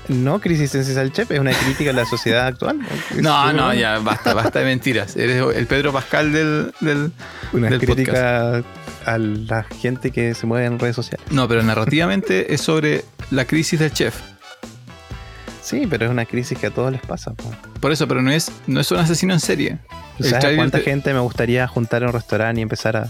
[0.07, 2.79] No, Crisis en Chef es una crítica a la sociedad actual.
[3.15, 5.15] No, no, ya, basta, basta de mentiras.
[5.15, 6.73] Eres el Pedro Pascal del.
[6.81, 7.11] del-
[7.53, 8.61] Una del crítica
[9.05, 11.25] a la gente que se mueve en redes sociales.
[11.31, 14.15] No, pero narrativamente es sobre la crisis del chef.
[15.61, 17.33] Sí, pero es una crisis que a todos les pasa.
[17.33, 17.51] po.
[17.79, 19.77] Por eso, pero no es, no es un asesino en serie.
[20.19, 23.07] ¿Sabes cuánta te- gente me gustaría juntar en un restaurante y empezar a...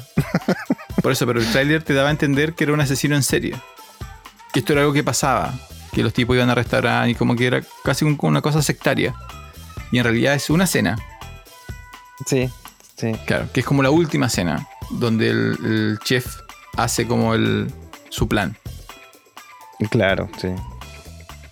[1.01, 3.55] Por eso, pero el tráiler te daba a entender que era un asesino en serie.
[4.53, 5.53] Que esto era algo que pasaba.
[5.93, 9.15] Que los tipos iban a restaurar y como que era casi un- una cosa sectaria.
[9.91, 10.97] Y en realidad es una cena.
[12.25, 12.49] Sí,
[12.97, 13.13] sí.
[13.25, 14.67] Claro, que es como la última cena.
[14.91, 16.37] Donde el, el chef
[16.77, 17.71] hace como el
[18.09, 18.55] su plan.
[19.89, 20.49] Claro, sí.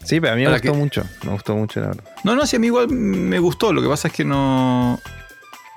[0.10, 1.04] Sí, pero a mí me gustó que- mucho.
[1.24, 2.04] Me gustó mucho, la verdad.
[2.24, 3.72] No, no, sí, a mí igual me gustó.
[3.74, 5.00] Lo que pasa es que no.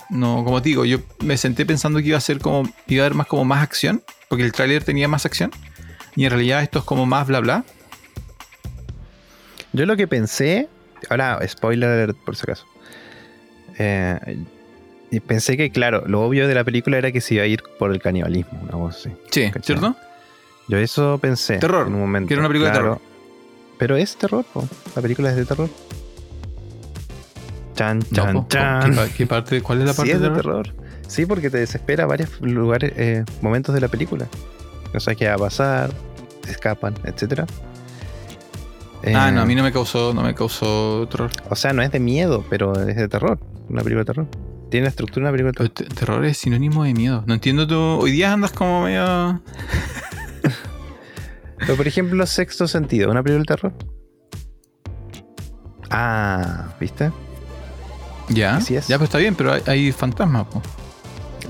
[0.08, 2.62] No, como te digo, yo me senté pensando que iba a ser como.
[2.86, 4.02] iba a haber más como más acción.
[4.30, 5.50] Porque el tráiler tenía más acción.
[6.16, 7.64] Y en realidad esto es como más bla bla.
[9.74, 10.68] Yo lo que pensé,
[11.10, 12.64] ahora spoiler alert por si acaso.
[13.78, 14.18] Eh,
[15.26, 17.90] pensé que, claro, lo obvio de la película era que se iba a ir por
[17.92, 19.10] el canibalismo, una así.
[19.30, 19.50] Sí.
[19.62, 19.94] ¿cierto?
[20.68, 21.58] Yo eso pensé.
[21.58, 22.28] Terror, En un momento.
[22.28, 23.02] que era una película de claro.
[23.82, 24.64] Pero es terror, po.
[24.94, 25.68] La película es de terror.
[27.74, 28.90] Chan, chan, chan.
[28.90, 30.68] ¿qué, pa- qué parte, ¿Cuál es la Sí, parte es de de terror?
[30.68, 30.84] terror.
[31.08, 34.28] Sí, porque te desespera varios lugares, eh, momentos de la película.
[34.94, 35.90] No sabes qué va a pasar,
[36.48, 37.44] escapan, etcétera.
[39.14, 41.30] Ah, Eh, no, a mí no me causó, no me causó terror.
[41.50, 43.40] O sea, no es de miedo, pero es de terror.
[43.68, 44.26] Una película de terror.
[44.70, 47.24] Tiene la estructura de una película de Pero te- terror es sinónimo de miedo.
[47.26, 47.76] No entiendo tú.
[47.78, 49.42] Hoy día andas como medio.
[51.62, 53.72] Pero, por ejemplo, Sexto Sentido, ¿una película de terror?
[55.90, 57.10] Ah, ¿viste?
[58.28, 58.56] Ya.
[58.56, 58.88] Así es.
[58.88, 60.62] Ya, pues está bien, pero hay, hay fantasmas, po.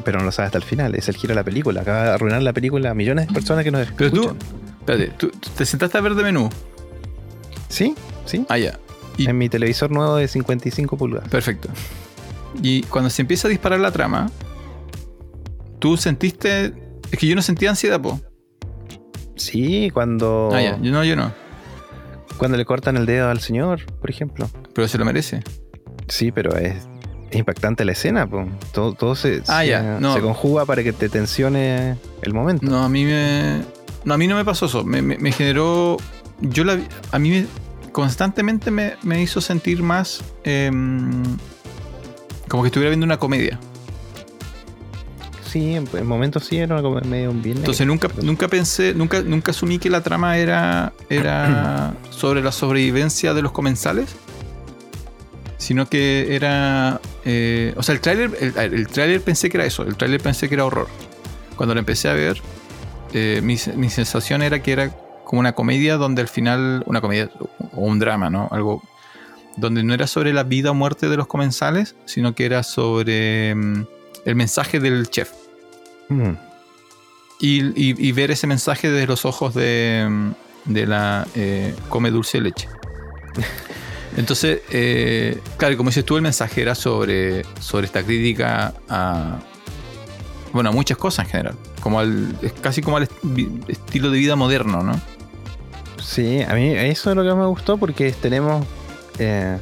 [0.05, 0.95] Pero no lo sabes hasta el final.
[0.95, 1.83] Es el giro de la película.
[1.83, 4.39] Acaba de arruinar la película a millones de personas que nos Pero tú, escuchan.
[4.81, 6.49] espérate, tú tú te sentaste a ver de menú.
[7.69, 7.95] Sí,
[8.27, 8.45] sí.
[8.49, 8.79] Ah, ya.
[9.17, 11.29] Y- En mi televisor nuevo de 55 pulgadas.
[11.29, 11.69] Perfecto.
[12.63, 14.31] Y cuando se empieza a disparar la trama,
[15.79, 16.73] tú sentiste.
[17.13, 18.21] Es que yo no sentía ansiedad, po.
[19.37, 20.79] Sí, cuando, Ah, ya.
[20.81, 21.33] Yo no, yo no.
[22.39, 24.49] cuando le cortan el dedo al señor, por ejemplo.
[24.75, 25.43] Pero se lo merece.
[26.09, 26.75] Sí, pero es,
[27.31, 28.29] es impactante la escena.
[28.29, 28.47] po.
[28.73, 30.15] Todo, todo se, Ah, se, ya, no.
[30.15, 32.67] se conjuga para que te tensione el momento.
[32.67, 33.63] No, a mí me.
[34.05, 34.85] No, a mí no me pasó eso.
[34.85, 35.97] Me, me- me generó.
[36.41, 36.79] Yo la
[37.13, 37.47] A mí me-
[37.93, 40.23] constantemente me, me hizo sentir más.
[40.45, 41.23] em,
[42.49, 43.59] como que estuviera viendo una comedia.
[45.53, 47.59] Sí, en, en momentos sí era como medio un bien.
[47.59, 53.35] Entonces nunca, nunca pensé, nunca, nunca asumí que la trama era, era sobre la sobrevivencia
[53.35, 54.17] de los comensales.
[55.59, 57.03] Sino que era.
[57.27, 58.31] eh, o sea, el tráiler.
[58.41, 59.83] El, el tráiler pensé que era eso.
[59.83, 60.89] El tráiler pensé que era horror.
[61.55, 62.41] Cuando lo empecé a ver,
[63.13, 64.89] eh, mi, mi sensación era que era
[65.25, 66.83] como una comedia donde al final.
[66.87, 67.31] Una comedia
[67.75, 68.49] o un drama, ¿no?
[68.51, 68.83] Algo.
[69.59, 73.55] Donde no era sobre la vida o muerte de los comensales, sino que era sobre
[73.55, 73.85] mm,
[74.25, 75.42] el mensaje del chef.
[76.09, 76.33] Mm.
[77.41, 80.31] Y, y- y ver ese mensaje desde los ojos de, mm,
[80.73, 82.69] de la eh, come dulce de leche.
[84.17, 89.39] Entonces, eh, claro, como dices tú, el mensaje era sobre, sobre esta crítica a.
[90.53, 91.55] Bueno, a muchas cosas en general.
[91.81, 93.13] Como al, es casi como al est-
[93.69, 95.01] estilo de vida moderno, ¿no?
[96.03, 98.67] Sí, a mí eso es lo que me gustó porque tenemos
[99.19, 99.57] eh,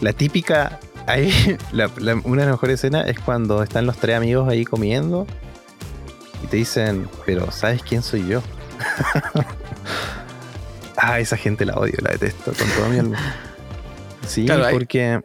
[0.00, 0.78] la típica.
[1.06, 1.32] Ahí,
[1.72, 5.26] la- la- una de las mejores escenas es cuando están los tres amigos ahí comiendo
[6.42, 8.42] y te dicen, pero ¿sabes quién soy yo?
[11.04, 13.18] Ah, esa gente la odio, la detesto con todo mi alma.
[14.26, 15.20] Sí, Claro, hay- porque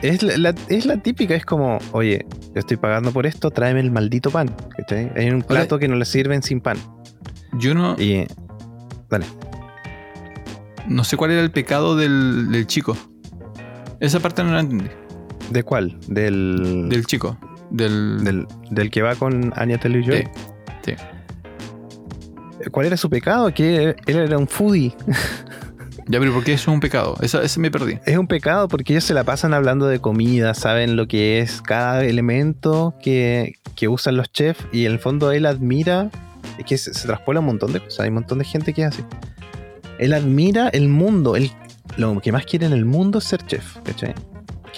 [0.00, 2.24] es la, es la típica, es como, oye,
[2.54, 4.54] yo estoy pagando por esto, tráeme el maldito pan.
[4.76, 5.12] ¿cachai?
[5.16, 6.78] Hay un plato que no le sirven sin pan.
[7.54, 8.26] Yo no, Y.
[9.10, 9.26] Dale.
[10.86, 12.96] no sé cuál era el pecado del, del chico.
[14.00, 14.88] Esa parte no la entendí.
[15.50, 15.98] ¿De cuál?
[16.06, 16.88] Del.
[16.88, 17.38] Del chico.
[17.70, 18.22] Del.
[18.24, 20.28] del, del que va con Anya Taylor Joy.
[20.84, 22.70] Sí, sí.
[22.70, 23.52] ¿Cuál era su pecado?
[23.54, 24.94] Que él era un foodie.
[26.10, 27.16] Ya, pero ¿por qué eso es un pecado?
[27.20, 27.98] Esa, ese me perdí.
[28.06, 31.60] Es un pecado porque ellos se la pasan hablando de comida, saben lo que es
[31.60, 36.10] cada elemento que, que usan los chefs y en el fondo él admira,
[36.58, 38.82] es que se, se traspola un montón de cosas, hay un montón de gente que
[38.82, 39.04] es así.
[39.98, 41.50] Él admira el mundo, él,
[41.98, 44.14] lo que más quiere en el mundo es ser chef, ¿cachai?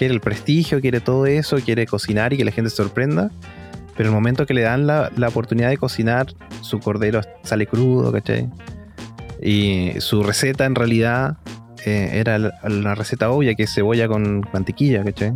[0.01, 3.29] Quiere el prestigio, quiere todo eso, quiere cocinar y que la gente se sorprenda,
[3.95, 6.25] pero el momento que le dan la, oportunidad de cocinar,
[6.61, 8.49] su cordero sale crudo, ¿cachai?
[9.43, 11.37] Y su receta en realidad
[11.85, 15.35] eh, era la, la receta obvia, que es cebolla con mantequilla, ¿cachai?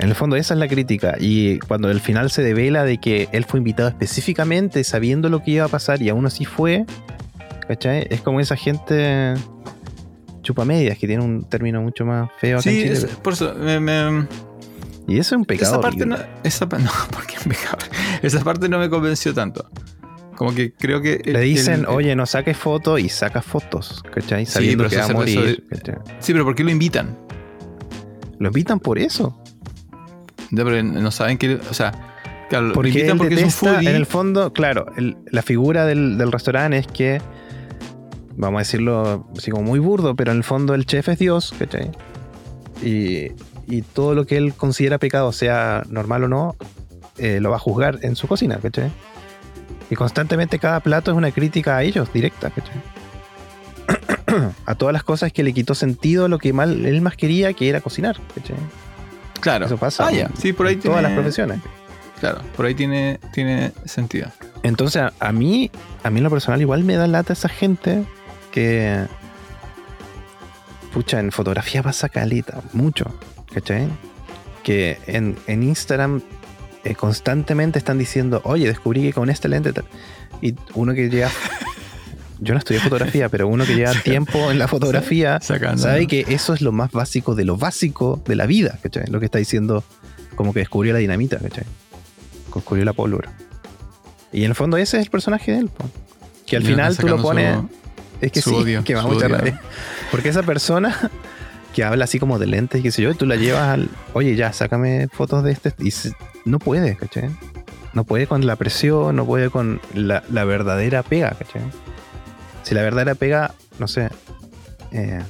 [0.00, 1.14] En el fondo esa es la crítica.
[1.20, 5.52] Y cuando al final se devela de que él fue invitado específicamente sabiendo lo que
[5.52, 6.84] iba a pasar y aún así fue,
[7.68, 8.08] ¿cachai?
[8.10, 9.34] Es como esa gente
[10.46, 13.32] chupamedias, que tiene un término mucho más feo acá en Sí, Chile, es- pero- por
[13.34, 13.54] eso.
[13.54, 14.26] me- me-
[15.08, 15.72] Y eso es un pecado.
[15.72, 16.16] esa parte no.
[16.42, 17.78] Esa, no, ¿por qué pecado?
[18.22, 19.68] Esa parte no me convenció tanto.
[20.36, 21.20] Como que creo que.
[21.24, 24.46] el- Le dicen, el- oye, no saques fotos y saca fotos, ¿cachai?
[24.46, 25.64] Sí, Sabiendo que eso va a morir.
[26.20, 27.16] Sí, pero ¿por qué lo invitan?
[28.38, 29.40] Lo invitan por eso.
[30.50, 31.54] Ya, pero no saben que.
[31.70, 31.92] O sea,
[32.50, 33.88] claro, lo Porque invitan porque es un foodie.
[33.90, 34.86] en el fondo, claro,
[35.30, 37.20] la figura del, del restaurante es que,
[38.36, 41.54] vamos a decirlo así como muy burdo, pero en el fondo el chef es Dios,
[41.58, 41.90] ¿cachai?
[42.82, 43.32] Y,
[43.66, 46.56] y todo lo que él considera pecado, sea normal o no,
[47.18, 48.90] eh, lo va a juzgar en su cocina, ¿cachai?
[49.90, 52.82] Y constantemente cada plato es una crítica a ellos, directa, ¿cachai?
[54.66, 57.52] a todas las cosas que le quitó sentido a lo que mal, él más quería,
[57.52, 58.56] que era cocinar, ¿cachai?
[59.40, 59.66] Claro.
[59.66, 60.26] Eso pasa Ah, ya.
[60.26, 60.92] en- Sí, por ahí en tiene.
[60.94, 61.60] todas las profesiones.
[62.20, 64.28] Claro, por ahí tiene, tiene sentido.
[64.62, 65.70] Entonces, a, a mí,
[66.02, 68.04] a mí en lo personal, igual me da lata esa gente
[68.56, 69.06] que.
[70.92, 73.04] Pucha, en fotografía pasa calita, mucho,
[73.52, 73.86] ¿cachai?
[74.62, 76.22] Que en, en Instagram
[76.84, 79.72] eh, constantemente están diciendo, oye, descubrí que con este lente.
[79.74, 79.84] tal".
[80.40, 81.30] Y uno que lleva.
[82.38, 85.82] Yo no estudié fotografía, pero uno que lleva tiempo en la fotografía Sacando.
[85.82, 89.04] sabe que eso es lo más básico de lo básico de la vida, ¿cachai?
[89.08, 89.82] Lo que está diciendo,
[90.34, 91.64] como que descubrió la dinamita, ¿cachai?
[92.54, 93.32] Descubrió la pólvora.
[94.32, 95.84] Y en el fondo ese es el personaje de él, po.
[96.46, 97.56] que al final tú lo pones...
[97.56, 97.68] su-
[98.20, 99.36] es que su sí, odio, que me mucha odio.
[99.36, 99.60] rabia.
[100.10, 101.10] Porque esa persona
[101.74, 103.88] que habla así como de lentes y qué sé yo, y tú la llevas al...
[104.14, 105.74] Oye, ya, sácame fotos de este...
[105.78, 106.14] Y se-
[106.44, 107.30] no puede, ¿cachai?
[107.92, 111.62] No puede con la presión, no puede con la, la verdadera pega, ¿cachai?
[112.62, 114.08] Si la verdadera pega, no sé...
[114.92, 115.20] Eh,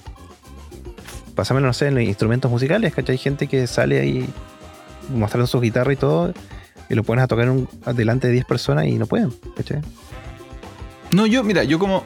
[1.34, 3.14] pásamelo, no sé, en los instrumentos musicales, ¿cachai?
[3.14, 4.28] Hay gente que sale ahí
[5.14, 6.32] mostrando su guitarra y todo,
[6.88, 9.80] y lo pones a tocar un, delante de 10 personas y no pueden, ¿cachai?
[11.12, 12.04] No, yo, mira, yo como.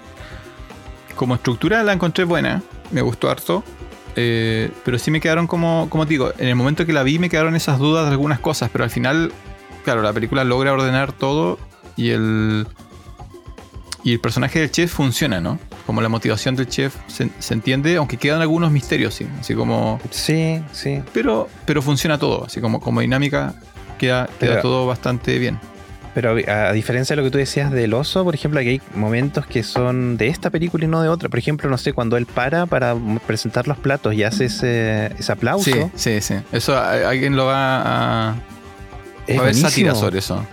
[1.21, 2.63] Como estructura la encontré buena.
[2.93, 3.63] Me gustó harto.
[4.17, 5.87] eh, pero sí me quedaron como.
[5.91, 8.39] Como te digo, en el momento que la vi me quedaron esas dudas de algunas
[8.41, 8.71] cosas.
[8.73, 9.31] Pero al final,
[9.85, 11.59] claro, la película logra ordenar todo.
[11.95, 12.67] Y el.
[14.03, 15.59] Y el personaje del chef funciona, ¿no?
[15.85, 19.27] Como la motivación del chef se, se entiende, aunque quedan algunos misterios, sí.
[19.39, 20.01] Así como.
[20.11, 21.03] Sí, sí.
[21.13, 22.47] Pero, pero funciona todo.
[22.47, 23.55] Así como, como dinámica,
[23.99, 25.61] queda, queda Pero- todo bastante bien.
[26.15, 28.83] Pero a, a diferencia de lo que tú decías del oso, por ejemplo, aquí hay
[28.95, 31.29] momentos que son de esta película y no de otra.
[31.29, 32.97] Por ejemplo, no sé, cuando él para para
[33.27, 35.71] presentar los platos y hace ese, ese aplauso.
[35.71, 36.35] Sí, sí, sí.
[36.53, 38.37] Eso alguien lo va a.
[39.27, 40.45] es a haber sátira sobre eso.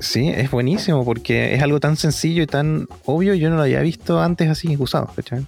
[0.00, 3.34] Sí, es buenísimo porque es algo tan sencillo y tan obvio.
[3.34, 5.44] Yo no lo había visto antes así usado, ¿cachai?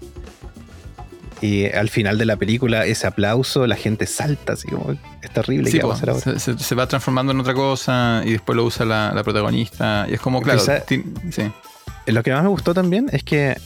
[1.42, 5.70] Y al final de la película, ese aplauso, la gente salta, así como es terrible.
[5.70, 6.38] Sí, ¿Qué va a pasar ahora?
[6.38, 10.06] se, va transformando en otra cosa y después lo usa la, la protagonista.
[10.10, 11.50] Y es como, claro, Quizá- ti- sí.
[12.06, 13.56] Lo que más me gustó también es que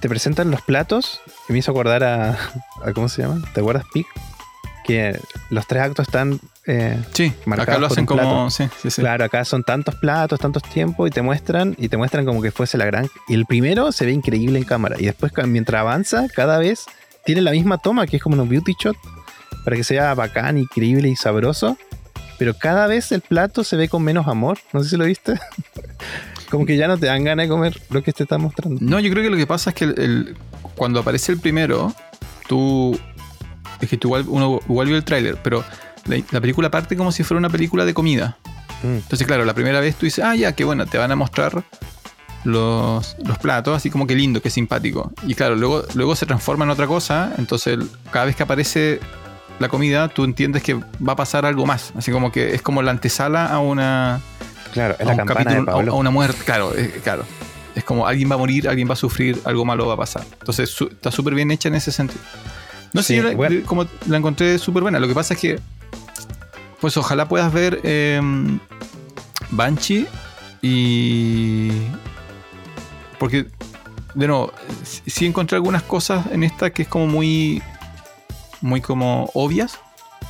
[0.00, 2.30] te presentan los platos y me hizo acordar a,
[2.84, 3.42] a- ¿cómo se llama?
[3.52, 4.06] ¿Te acuerdas Pig?
[4.84, 8.48] Que los tres actos están eh, Sí, acá lo hacen como.
[8.50, 9.02] Sí, sí, sí.
[9.02, 12.50] Claro, acá son tantos platos, tantos tiempos y te muestran y te muestran como que
[12.50, 13.08] fuese la gran.
[13.28, 16.86] Y el primero se ve increíble en cámara y después mientras avanza cada vez
[17.24, 18.96] tiene la misma toma que es como un beauty shot
[19.64, 21.76] para que sea bacán, increíble y sabroso.
[22.38, 24.58] Pero cada vez el plato se ve con menos amor.
[24.72, 25.38] No sé si lo viste.
[26.50, 28.78] como que ya no te dan ganas de comer lo que te está mostrando.
[28.80, 30.36] No, yo creo que lo que pasa es que el- el-
[30.76, 31.94] cuando aparece el primero,
[32.48, 32.98] tú.
[33.80, 35.64] Es que tú igual, uno igual vio el tráiler, pero
[36.06, 38.36] la, la película parte como si fuera una película de comida.
[38.82, 38.86] Mm.
[38.96, 41.62] Entonces, claro, la primera vez tú dices, ah, ya, qué bueno, te van a mostrar
[42.44, 45.12] los, los platos, así como que lindo, que simpático.
[45.26, 47.78] Y claro, luego, luego se transforma en otra cosa, entonces
[48.10, 49.00] cada vez que aparece
[49.58, 52.80] la comida, tú entiendes que va a pasar algo más, así como que es como
[52.82, 54.20] la antesala a una...
[54.72, 55.92] Claro, es a la campana capítulo, de Pablo.
[55.92, 57.24] a una muerte, claro, eh, claro.
[57.74, 60.24] Es como alguien va a morir, alguien va a sufrir, algo malo va a pasar.
[60.38, 62.20] Entonces su- está súper bien hecha en ese sentido.
[62.92, 63.60] No sé, Sí, yo la, bueno.
[63.66, 64.98] como la encontré súper buena.
[64.98, 65.60] Lo que pasa es que,
[66.80, 68.20] pues ojalá puedas ver eh,
[69.50, 70.06] Banshee
[70.62, 71.70] y...
[73.20, 73.46] Porque,
[74.14, 74.52] de nuevo,
[75.06, 77.62] sí- encontré algunas cosas en esta que es como muy...
[78.62, 79.78] Muy como obvias.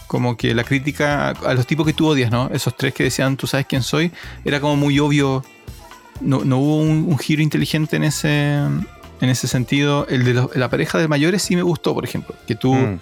[0.06, 2.50] Como que la crítica a los tipos que tú odias, ¿no?
[2.52, 4.10] Esos tres que decían, tú sabes quién soy,
[4.44, 5.44] era como muy obvio.
[6.20, 10.06] No, no hubo un, un giro inteligente en ese, en ese sentido.
[10.08, 12.34] El de los- la pareja de mayores sí me gustó, por ejemplo.
[12.46, 12.98] Que tú, Mm,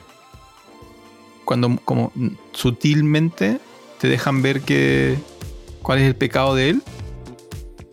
[1.45, 2.13] cuando como
[2.53, 3.59] sutilmente
[4.01, 5.19] te dejan ver que
[5.83, 6.83] cuál es el pecado de él.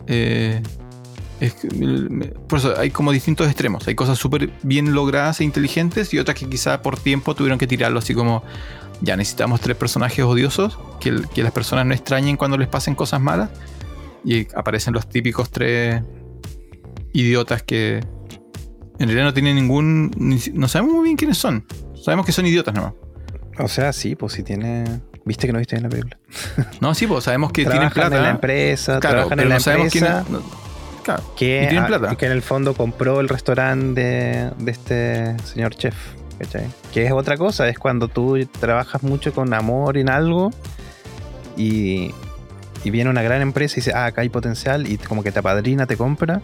[0.08, 0.62] eh,
[1.40, 1.54] es
[2.48, 3.86] por eso hay como distintos extremos.
[3.88, 7.66] Hay cosas súper bien logradas e inteligentes y otras que quizá por tiempo tuvieron que
[7.66, 8.42] tirarlo así como
[9.00, 11.12] ya necesitamos tres personajes odiosos que,
[11.42, 13.50] las personas no extrañen cuando les pasen cosas malas
[14.24, 16.02] y aparecen los típicos tres
[17.12, 18.00] idiotas que
[18.98, 20.10] en realidad no tienen ningún
[20.54, 21.66] no sabemos muy bien quiénes son
[22.02, 22.94] sabemos que son idiotas nomás
[23.58, 24.84] O sea, sí, pues si tiene.
[25.24, 26.18] ¿Viste que no viste en la película?
[26.80, 29.54] no sí pues sabemos que tienen plata en la empresa, claro trabajan pero en la
[29.56, 30.65] no sabemos quién empresa es no,
[31.06, 32.12] claro que, y tienen plata.
[32.12, 35.94] y que en el fondo compró el restaurante de, de este señor chef.
[36.38, 36.66] ¿cachai?
[36.92, 40.50] Que es otra cosa, es cuando tú trabajas mucho con amor en algo
[41.56, 42.10] y,
[42.84, 45.38] y viene una gran empresa y dice, ah, acá hay potencial y como que te
[45.38, 46.40] apadrina, te compra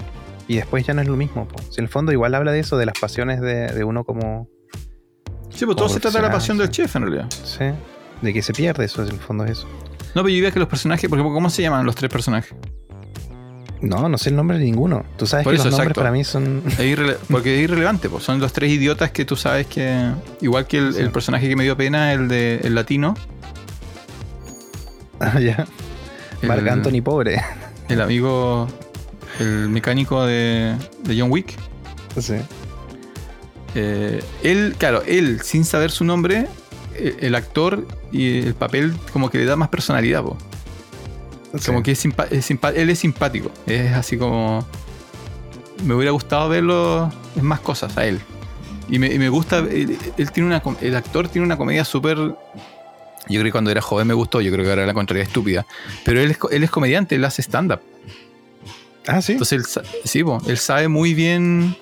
[0.48, 1.46] y después ya no es lo mismo.
[1.46, 1.60] po.
[1.70, 4.48] Si en el fondo igual habla de eso, de las pasiones de, de uno como...
[5.50, 7.64] sí pues todo se trata de la pasión del chef en realidad Sí,
[8.22, 9.66] de que se pierde eso, en el fondo es eso.
[10.14, 12.54] no pero yo diría que los personajes por ejemplo ¿cómo se llaman los tres personajes?
[13.82, 15.04] No, no sé el nombre de ninguno.
[15.18, 16.00] Tú sabes Por que eso, los nombres exacto.
[16.00, 16.62] para mí son...
[16.78, 18.22] Es porque es irrelevante, pues.
[18.24, 20.08] son los tres idiotas que tú sabes que.
[20.40, 21.00] Igual que el, Sí.
[21.00, 23.14] el personaje que me dio pena, el de el latino,
[25.20, 25.66] Ah, ya.
[26.42, 27.40] el, Marc Anthony pobre.
[27.88, 28.68] el amigo,
[29.40, 30.74] el mecánico de,
[31.04, 31.54] de John Wick.
[32.18, 32.34] Sí.
[33.74, 36.46] Eh, él, claro, él, sin saber su nombre,
[36.94, 40.36] eh, el actor y el papel como que le da más personalidad, po.
[41.66, 43.50] Como que es él es simpático.
[43.66, 44.66] Es así como.
[45.84, 48.20] Me hubiera gustado verlo en más cosas a él.
[48.88, 49.59] Y me, y me gusta.
[49.59, 50.62] Él, él tiene una.
[50.80, 52.16] El actor tiene una comedia súper.
[52.16, 52.36] Yo
[53.28, 54.40] creo que cuando era joven me gustó.
[54.40, 55.66] Yo creo que ahora la contraria estúpida.
[56.05, 57.80] Pero él es, él es comediante, él hace stand-up.
[59.07, 59.32] Ah, sí.
[59.32, 61.76] Entonces él, sí, po, él sabe muy bien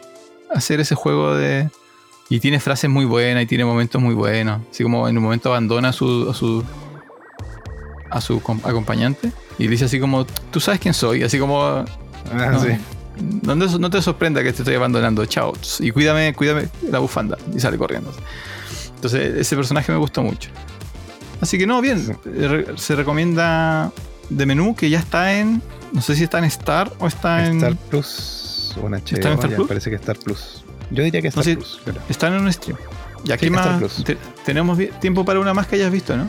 [0.52, 1.68] hacer ese juego de.
[2.28, 4.60] Y tiene frases muy buenas y tiene momentos muy buenos.
[4.70, 6.28] Así como en un momento abandona su.
[6.30, 6.64] a su.
[8.10, 9.32] A su com- acompañante.
[9.58, 11.22] Y dice así como, tú sabes quién soy.
[11.22, 11.60] Así como.
[12.32, 12.68] Ah, no, sí.
[13.42, 15.24] no, te- no te sorprenda que te estoy abandonando.
[15.26, 15.52] Chao.
[15.80, 17.36] Y cuídame, cuídame la bufanda.
[17.54, 18.12] Y sale corriendo.
[18.96, 20.50] Entonces, ese personaje me gustó mucho.
[21.40, 22.16] Así que no, bien.
[22.26, 23.90] Eh, Se recomienda
[24.28, 25.62] de menú que ya está en.
[25.92, 27.56] No sé si está en Star o está en.
[27.56, 28.98] Star Plus o en HBO.
[29.16, 29.68] ¿Está en Star ya Plus?
[29.68, 30.64] Parece que Star Plus.
[30.90, 31.44] Yo diría que Star.
[31.44, 31.80] Plus.
[31.84, 32.78] pero- Está en un stream.
[33.24, 34.02] Y aquí Sí, más.
[34.04, 36.28] Te- tenemos tiempo para una más que hayas visto, ¿no?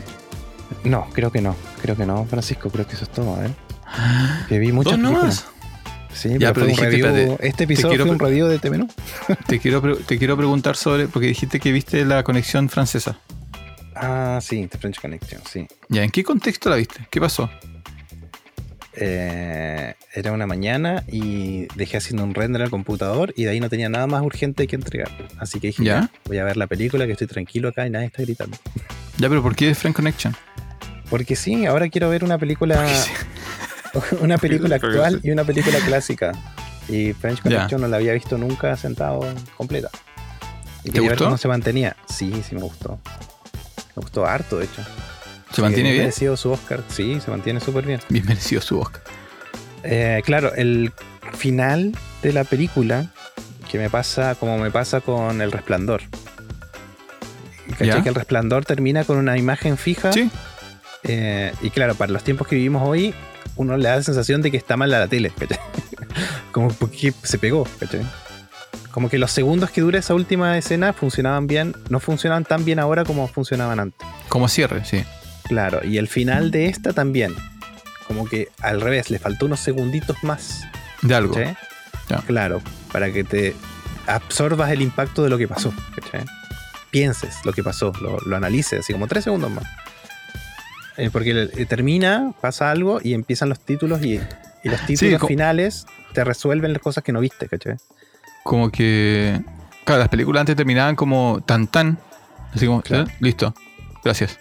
[0.84, 1.56] No, creo que no.
[1.80, 2.70] Creo que no, Francisco.
[2.70, 3.36] Creo que eso es todo.
[3.36, 3.50] Ver.
[4.48, 5.46] Que vi muchas Dos películas.
[6.14, 8.88] Sí, Ya, pero, pero dijiste, review- espérate, Este episodio fue un review de menú.
[9.46, 11.08] Te quiero, te quiero preguntar sobre.
[11.08, 13.18] Porque dijiste que viste la conexión francesa.
[13.94, 15.66] Ah, sí, The French Connection, sí.
[15.88, 17.06] Ya, ¿en qué contexto la viste?
[17.10, 17.48] ¿Qué pasó?
[18.94, 23.70] Eh, era una mañana y dejé haciendo un render al computador y de ahí no
[23.70, 25.10] tenía nada más urgente que entregar.
[25.38, 26.10] Así que dije, ¿Ya?
[26.26, 28.56] voy a ver la película, que estoy tranquilo acá y nadie está gritando.
[29.18, 30.34] Ya, pero ¿por qué Frank Connection?
[31.12, 32.82] Porque sí, ahora quiero ver una película,
[34.22, 36.32] una película actual y una película clásica.
[36.88, 37.42] Y French.
[37.42, 39.20] Connection no la había visto nunca sentado
[39.58, 39.90] completa.
[40.82, 41.24] Y ¿Te quería ver gustó?
[41.26, 41.94] cómo se mantenía.
[42.08, 42.98] Sí, sí me gustó.
[43.94, 44.82] Me gustó harto, de hecho.
[45.52, 45.96] ¿Se mantiene bien?
[45.96, 46.04] bien?
[46.06, 46.82] merecido su Oscar.
[46.88, 48.00] Sí, se mantiene súper bien.
[48.08, 49.02] Bien merecido su Oscar.
[49.82, 50.94] Eh, claro, el
[51.36, 53.12] final de la película,
[53.70, 56.04] que me pasa como me pasa con El Resplandor.
[57.78, 58.02] ¿Cachai?
[58.02, 60.10] Que El Resplandor termina con una imagen fija.
[60.10, 60.30] Sí,
[61.04, 63.14] eh, y claro, para los tiempos que vivimos hoy,
[63.56, 65.32] uno le da la sensación de que está mal la tele.
[65.36, 65.58] ¿cachai?
[66.52, 67.66] como porque se pegó.
[67.78, 68.02] ¿cachai?
[68.90, 72.78] Como que los segundos que dura esa última escena funcionaban bien, no funcionaban tan bien
[72.78, 74.06] ahora como funcionaban antes.
[74.28, 75.02] como cierre, sí.
[75.44, 77.34] Claro, y el final de esta también.
[78.06, 80.62] Como que al revés, le faltó unos segunditos más.
[81.00, 81.34] De algo.
[81.38, 81.56] Ya.
[82.26, 82.60] Claro,
[82.92, 83.56] para que te
[84.06, 85.72] absorbas el impacto de lo que pasó.
[85.94, 86.26] ¿cachai?
[86.90, 89.64] Pienses lo que pasó, lo, lo analices, así como tres segundos más.
[90.96, 94.20] Eh, porque eh, termina, pasa algo y empiezan los títulos y,
[94.62, 97.76] y los títulos finales te resuelven las cosas que no viste, ¿cachai?
[98.44, 99.40] Como que.
[99.84, 101.98] Claro, las películas antes terminaban como tan tan.
[102.54, 103.04] Así como, Claro.
[103.08, 103.14] ¿eh?
[103.20, 103.54] listo.
[104.04, 104.38] Gracias.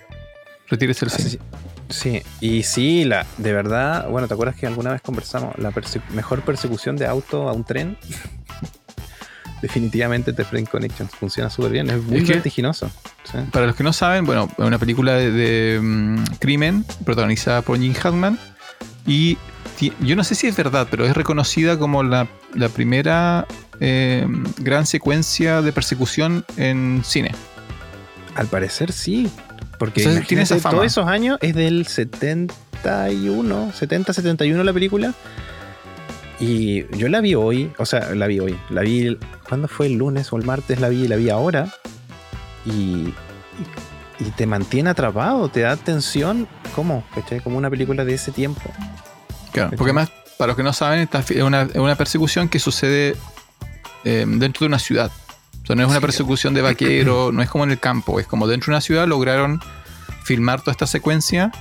[0.67, 1.43] Retírese el cine.
[1.89, 5.57] Sí, y sí, la, de verdad, bueno, ¿te acuerdas que alguna vez conversamos?
[5.57, 7.97] La perse- mejor persecución de auto a un tren.
[9.61, 12.89] Definitivamente The Friend Connection funciona súper bien, es muy Es que- vertiginoso.
[13.23, 13.37] sí.
[13.51, 17.77] Para los que no saben, bueno, es una película de, de, mm, crimen protagonizada por
[17.79, 18.39] Jim Hackman.
[19.05, 19.37] Y
[19.99, 23.45] yo no sé si es verdad, pero es reconocida como la, la primera
[23.79, 24.27] eh,
[24.59, 27.31] gran secuencia de persecución en cine.
[28.35, 29.29] Al parecer sí,
[29.79, 30.75] porque tiene esa fama.
[30.75, 35.13] todos esos años es del 71, 70, 71 la película.
[36.41, 39.15] Y yo la vi hoy, o sea, la vi hoy, la vi,
[39.47, 40.79] ¿cuándo fue el lunes o el martes?
[40.79, 41.71] La vi, la vi ahora.
[42.65, 43.13] Y, y,
[44.19, 46.47] y te mantiene atrapado, te da tensión.
[46.75, 47.03] ¿Cómo?
[47.13, 47.41] ¿Cachai?
[47.41, 48.61] Como una película de ese tiempo.
[49.51, 53.15] Claro, porque además, para los que no saben, esta es una, una persecución que sucede
[54.03, 55.11] eh, dentro de una ciudad.
[55.61, 58.25] O sea, no es una persecución de vaquero, no es como en el campo, es
[58.25, 59.61] como dentro de una ciudad lograron
[60.23, 61.51] filmar toda esta secuencia.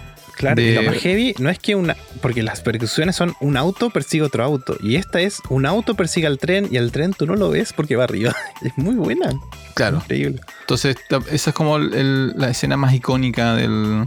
[0.40, 1.96] Claro, y De- lo más heavy no es que una.
[2.22, 4.76] Porque las persecuciones son un auto persigue otro auto.
[4.82, 7.72] Y esta es un auto persigue al tren y al tren tú no lo ves
[7.74, 8.34] porque va arriba.
[8.62, 9.30] Es muy buena.
[9.74, 9.98] Claro.
[9.98, 10.40] Increíble.
[10.62, 10.96] Entonces,
[11.30, 14.04] esa es como el- el- la escena más icónica del.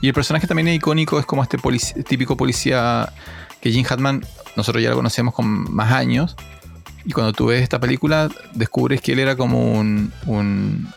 [0.00, 1.58] Y el personaje también es icónico, es como este
[2.06, 3.12] típico policía
[3.60, 4.24] que Jim Hatman,
[4.56, 6.36] nosotros ya lo conocemos con más años.
[7.06, 10.12] Y cuando tú ves esta película, descubres que él era como un.
[10.26, 10.88] un,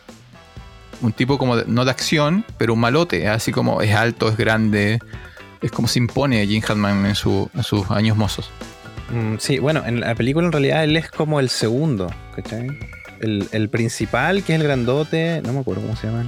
[1.00, 3.28] un tipo como, de- no de acción, pero un malote.
[3.28, 4.98] Así como es alto, es grande.
[5.60, 8.50] Es como se impone Jim Hatman en, su- en sus años mozos.
[9.10, 12.68] Mm, sí, bueno, en la película en realidad él es como el segundo, ¿cachai?
[13.20, 16.24] El, el principal, que es el grandote, no me acuerdo cómo se llama.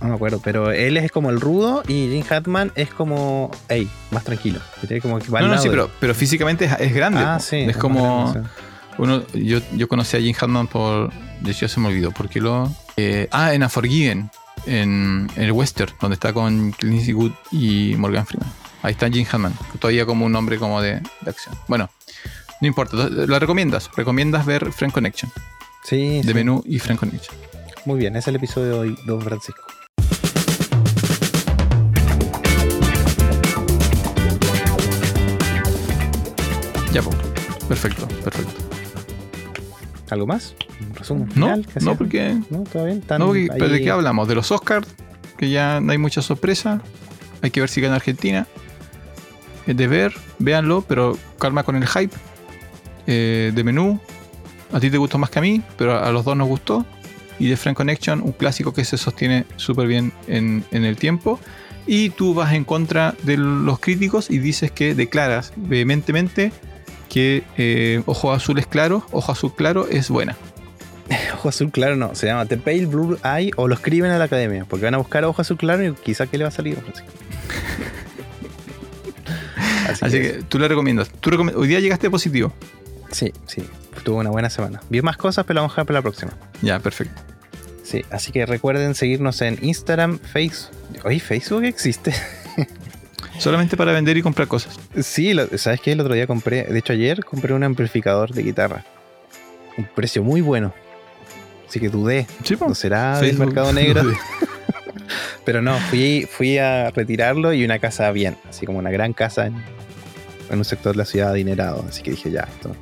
[0.00, 3.88] No me acuerdo, pero él es como el rudo y Jim Hatman es como, hey,
[4.10, 4.60] más tranquilo.
[4.80, 5.00] ¿cachai?
[5.00, 7.20] Como que va No, no, sí, de- pero, pero físicamente es, es grande.
[7.20, 7.56] Ah, sí.
[7.56, 8.34] es como.
[8.98, 11.10] Uno, yo, yo conocí a Jim Hatman por.
[11.40, 12.10] De hecho, se me olvidó.
[12.12, 12.70] ¿Por qué lo.?
[12.96, 14.30] Eh, ah, en Unforgiven.
[14.66, 18.50] En, en el western, donde está con Clint Eastwood y Morgan Freeman.
[18.82, 19.54] Ahí está Jim Hatman.
[19.78, 21.54] Todavía como un hombre como de, de acción.
[21.68, 21.88] Bueno,
[22.60, 22.96] no importa.
[22.96, 23.88] ¿La recomiendas?
[23.96, 25.30] ¿Recomiendas ver Friend Connection?
[25.84, 26.34] Sí, De sí.
[26.34, 27.36] menú y Friend Connection.
[27.84, 29.62] Muy bien, ese es el episodio de hoy, Don Francisco.
[36.92, 37.16] Ya, pues.
[37.68, 38.52] Perfecto, perfecto.
[40.10, 40.54] ¿Algo más?
[40.96, 42.38] ¿Un resumen No, no, porque.
[42.50, 43.02] No, todo bien.
[43.18, 44.28] No, porque- pero ¿de qué hablamos?
[44.28, 44.88] ¿De los Oscars?
[45.36, 46.80] Que ya no hay mucha sorpresa.
[47.42, 48.46] Hay que ver si gana Argentina.
[49.66, 52.14] Es de ver, véanlo, pero calma con el hype.
[53.06, 54.00] Eh, de menú.
[54.72, 56.84] A ti te gustó más que a mí, pero a los dos nos gustó.
[57.38, 61.38] Y de Friend Connection, un clásico que se sostiene súper bien en, en el tiempo.
[61.86, 66.50] Y tú vas en contra de los críticos y dices que declaras vehementemente
[67.08, 70.36] que eh, Ojo Azules Claro, Ojo Azul Claro es buena.
[71.46, 74.24] Ojo azul claro no, se llama The Pale Blue Eye o lo escriben a la
[74.24, 76.76] academia, porque van a buscar ojo azul claro y quizá que le va a salir.
[79.88, 81.08] Así, Así que, que tú le recomiendas.
[81.20, 82.52] Tú recom- Hoy día llegaste positivo.
[83.12, 83.62] sí, sí,
[84.02, 84.80] tuvo una buena semana.
[84.90, 86.32] Vi más cosas, pero la vamos a dejar para la próxima.
[86.62, 87.22] Ya, perfecto.
[87.84, 90.72] Sí, así que recuerden seguirnos en Instagram, Facebook.
[91.04, 92.12] Oye, Facebook existe.
[93.38, 94.80] Solamente para vender y comprar cosas.
[95.00, 95.92] Sí, lo- ¿sabes qué?
[95.92, 98.84] El otro día compré, de hecho ayer compré un amplificador de guitarra.
[99.78, 100.74] Un precio muy bueno.
[101.68, 104.02] Así que dudé, Sí, ¿no será del mercado negro?
[105.44, 109.46] Pero no, fui, fui a retirarlo y una casa bien, así como una gran casa
[109.46, 109.54] en,
[110.50, 111.84] en un sector de la ciudad adinerado.
[111.88, 112.74] Así que dije, ya, esto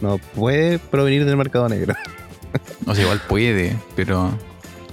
[0.00, 1.94] no puede provenir del mercado negro.
[2.86, 4.30] O sea, igual puede, pero.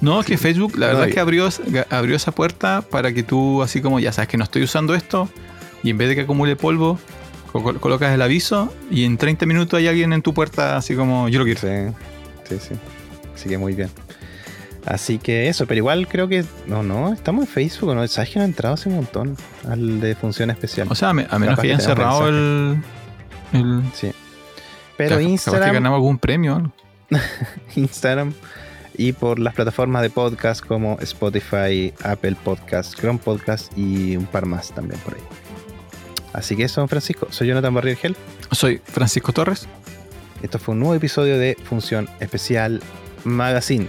[0.02, 1.48] No, es que Facebook, la No, verdad es que abrió,
[1.90, 5.30] abrió esa puerta para que tú, así como ya sabes que no estoy usando esto,
[5.82, 7.00] y en vez de que acumule polvo,
[7.54, 10.96] co- col- colocas el aviso y en 30 minutos hay alguien en tu puerta, así
[10.96, 11.62] como yo lo quiero.
[11.62, 11.94] Sí,
[12.50, 12.76] sí, sí.
[13.36, 13.90] Así que muy bien.
[14.86, 16.44] Así que eso, pero igual creo que.
[16.68, 18.08] No, no, estamos en Facebook, ¿no?
[18.08, 19.36] ¿Sabes que no he entrado hace un montón
[19.68, 20.88] al de función especial?
[20.90, 22.78] O sea, a me- a menos que hayan cerrado el.
[23.54, 24.12] el sí.
[24.98, 25.74] Pero capaz que Instagram.
[25.74, 26.56] ganamos algún premio.
[26.56, 26.72] algo.
[27.76, 28.34] Instagram
[28.98, 34.46] y por las plataformas de podcast como Spotify, Apple Podcast, Chrome Podcast y un par
[34.46, 35.22] más también por ahí.
[36.34, 37.28] Así que eso, Francisco.
[37.32, 38.16] Soy Jonathan Barrier Gel.
[38.52, 39.68] Soy Francisco Torres.
[40.42, 42.82] Esto fue un nuevo episodio de Función Especial
[43.26, 43.88] Magazine.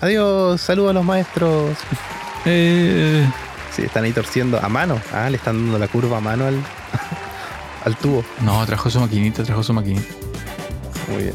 [0.00, 1.76] Adiós, saludos a los maestros.
[2.46, 3.28] Eh,
[3.70, 4.98] Sí, están ahí torciendo a mano.
[5.12, 6.56] Ah, le están dando la curva a mano al,
[7.84, 8.24] al tubo.
[8.40, 10.08] no, trajo su maquinita, trajo su maquinita.
[11.08, 11.34] Muy bien.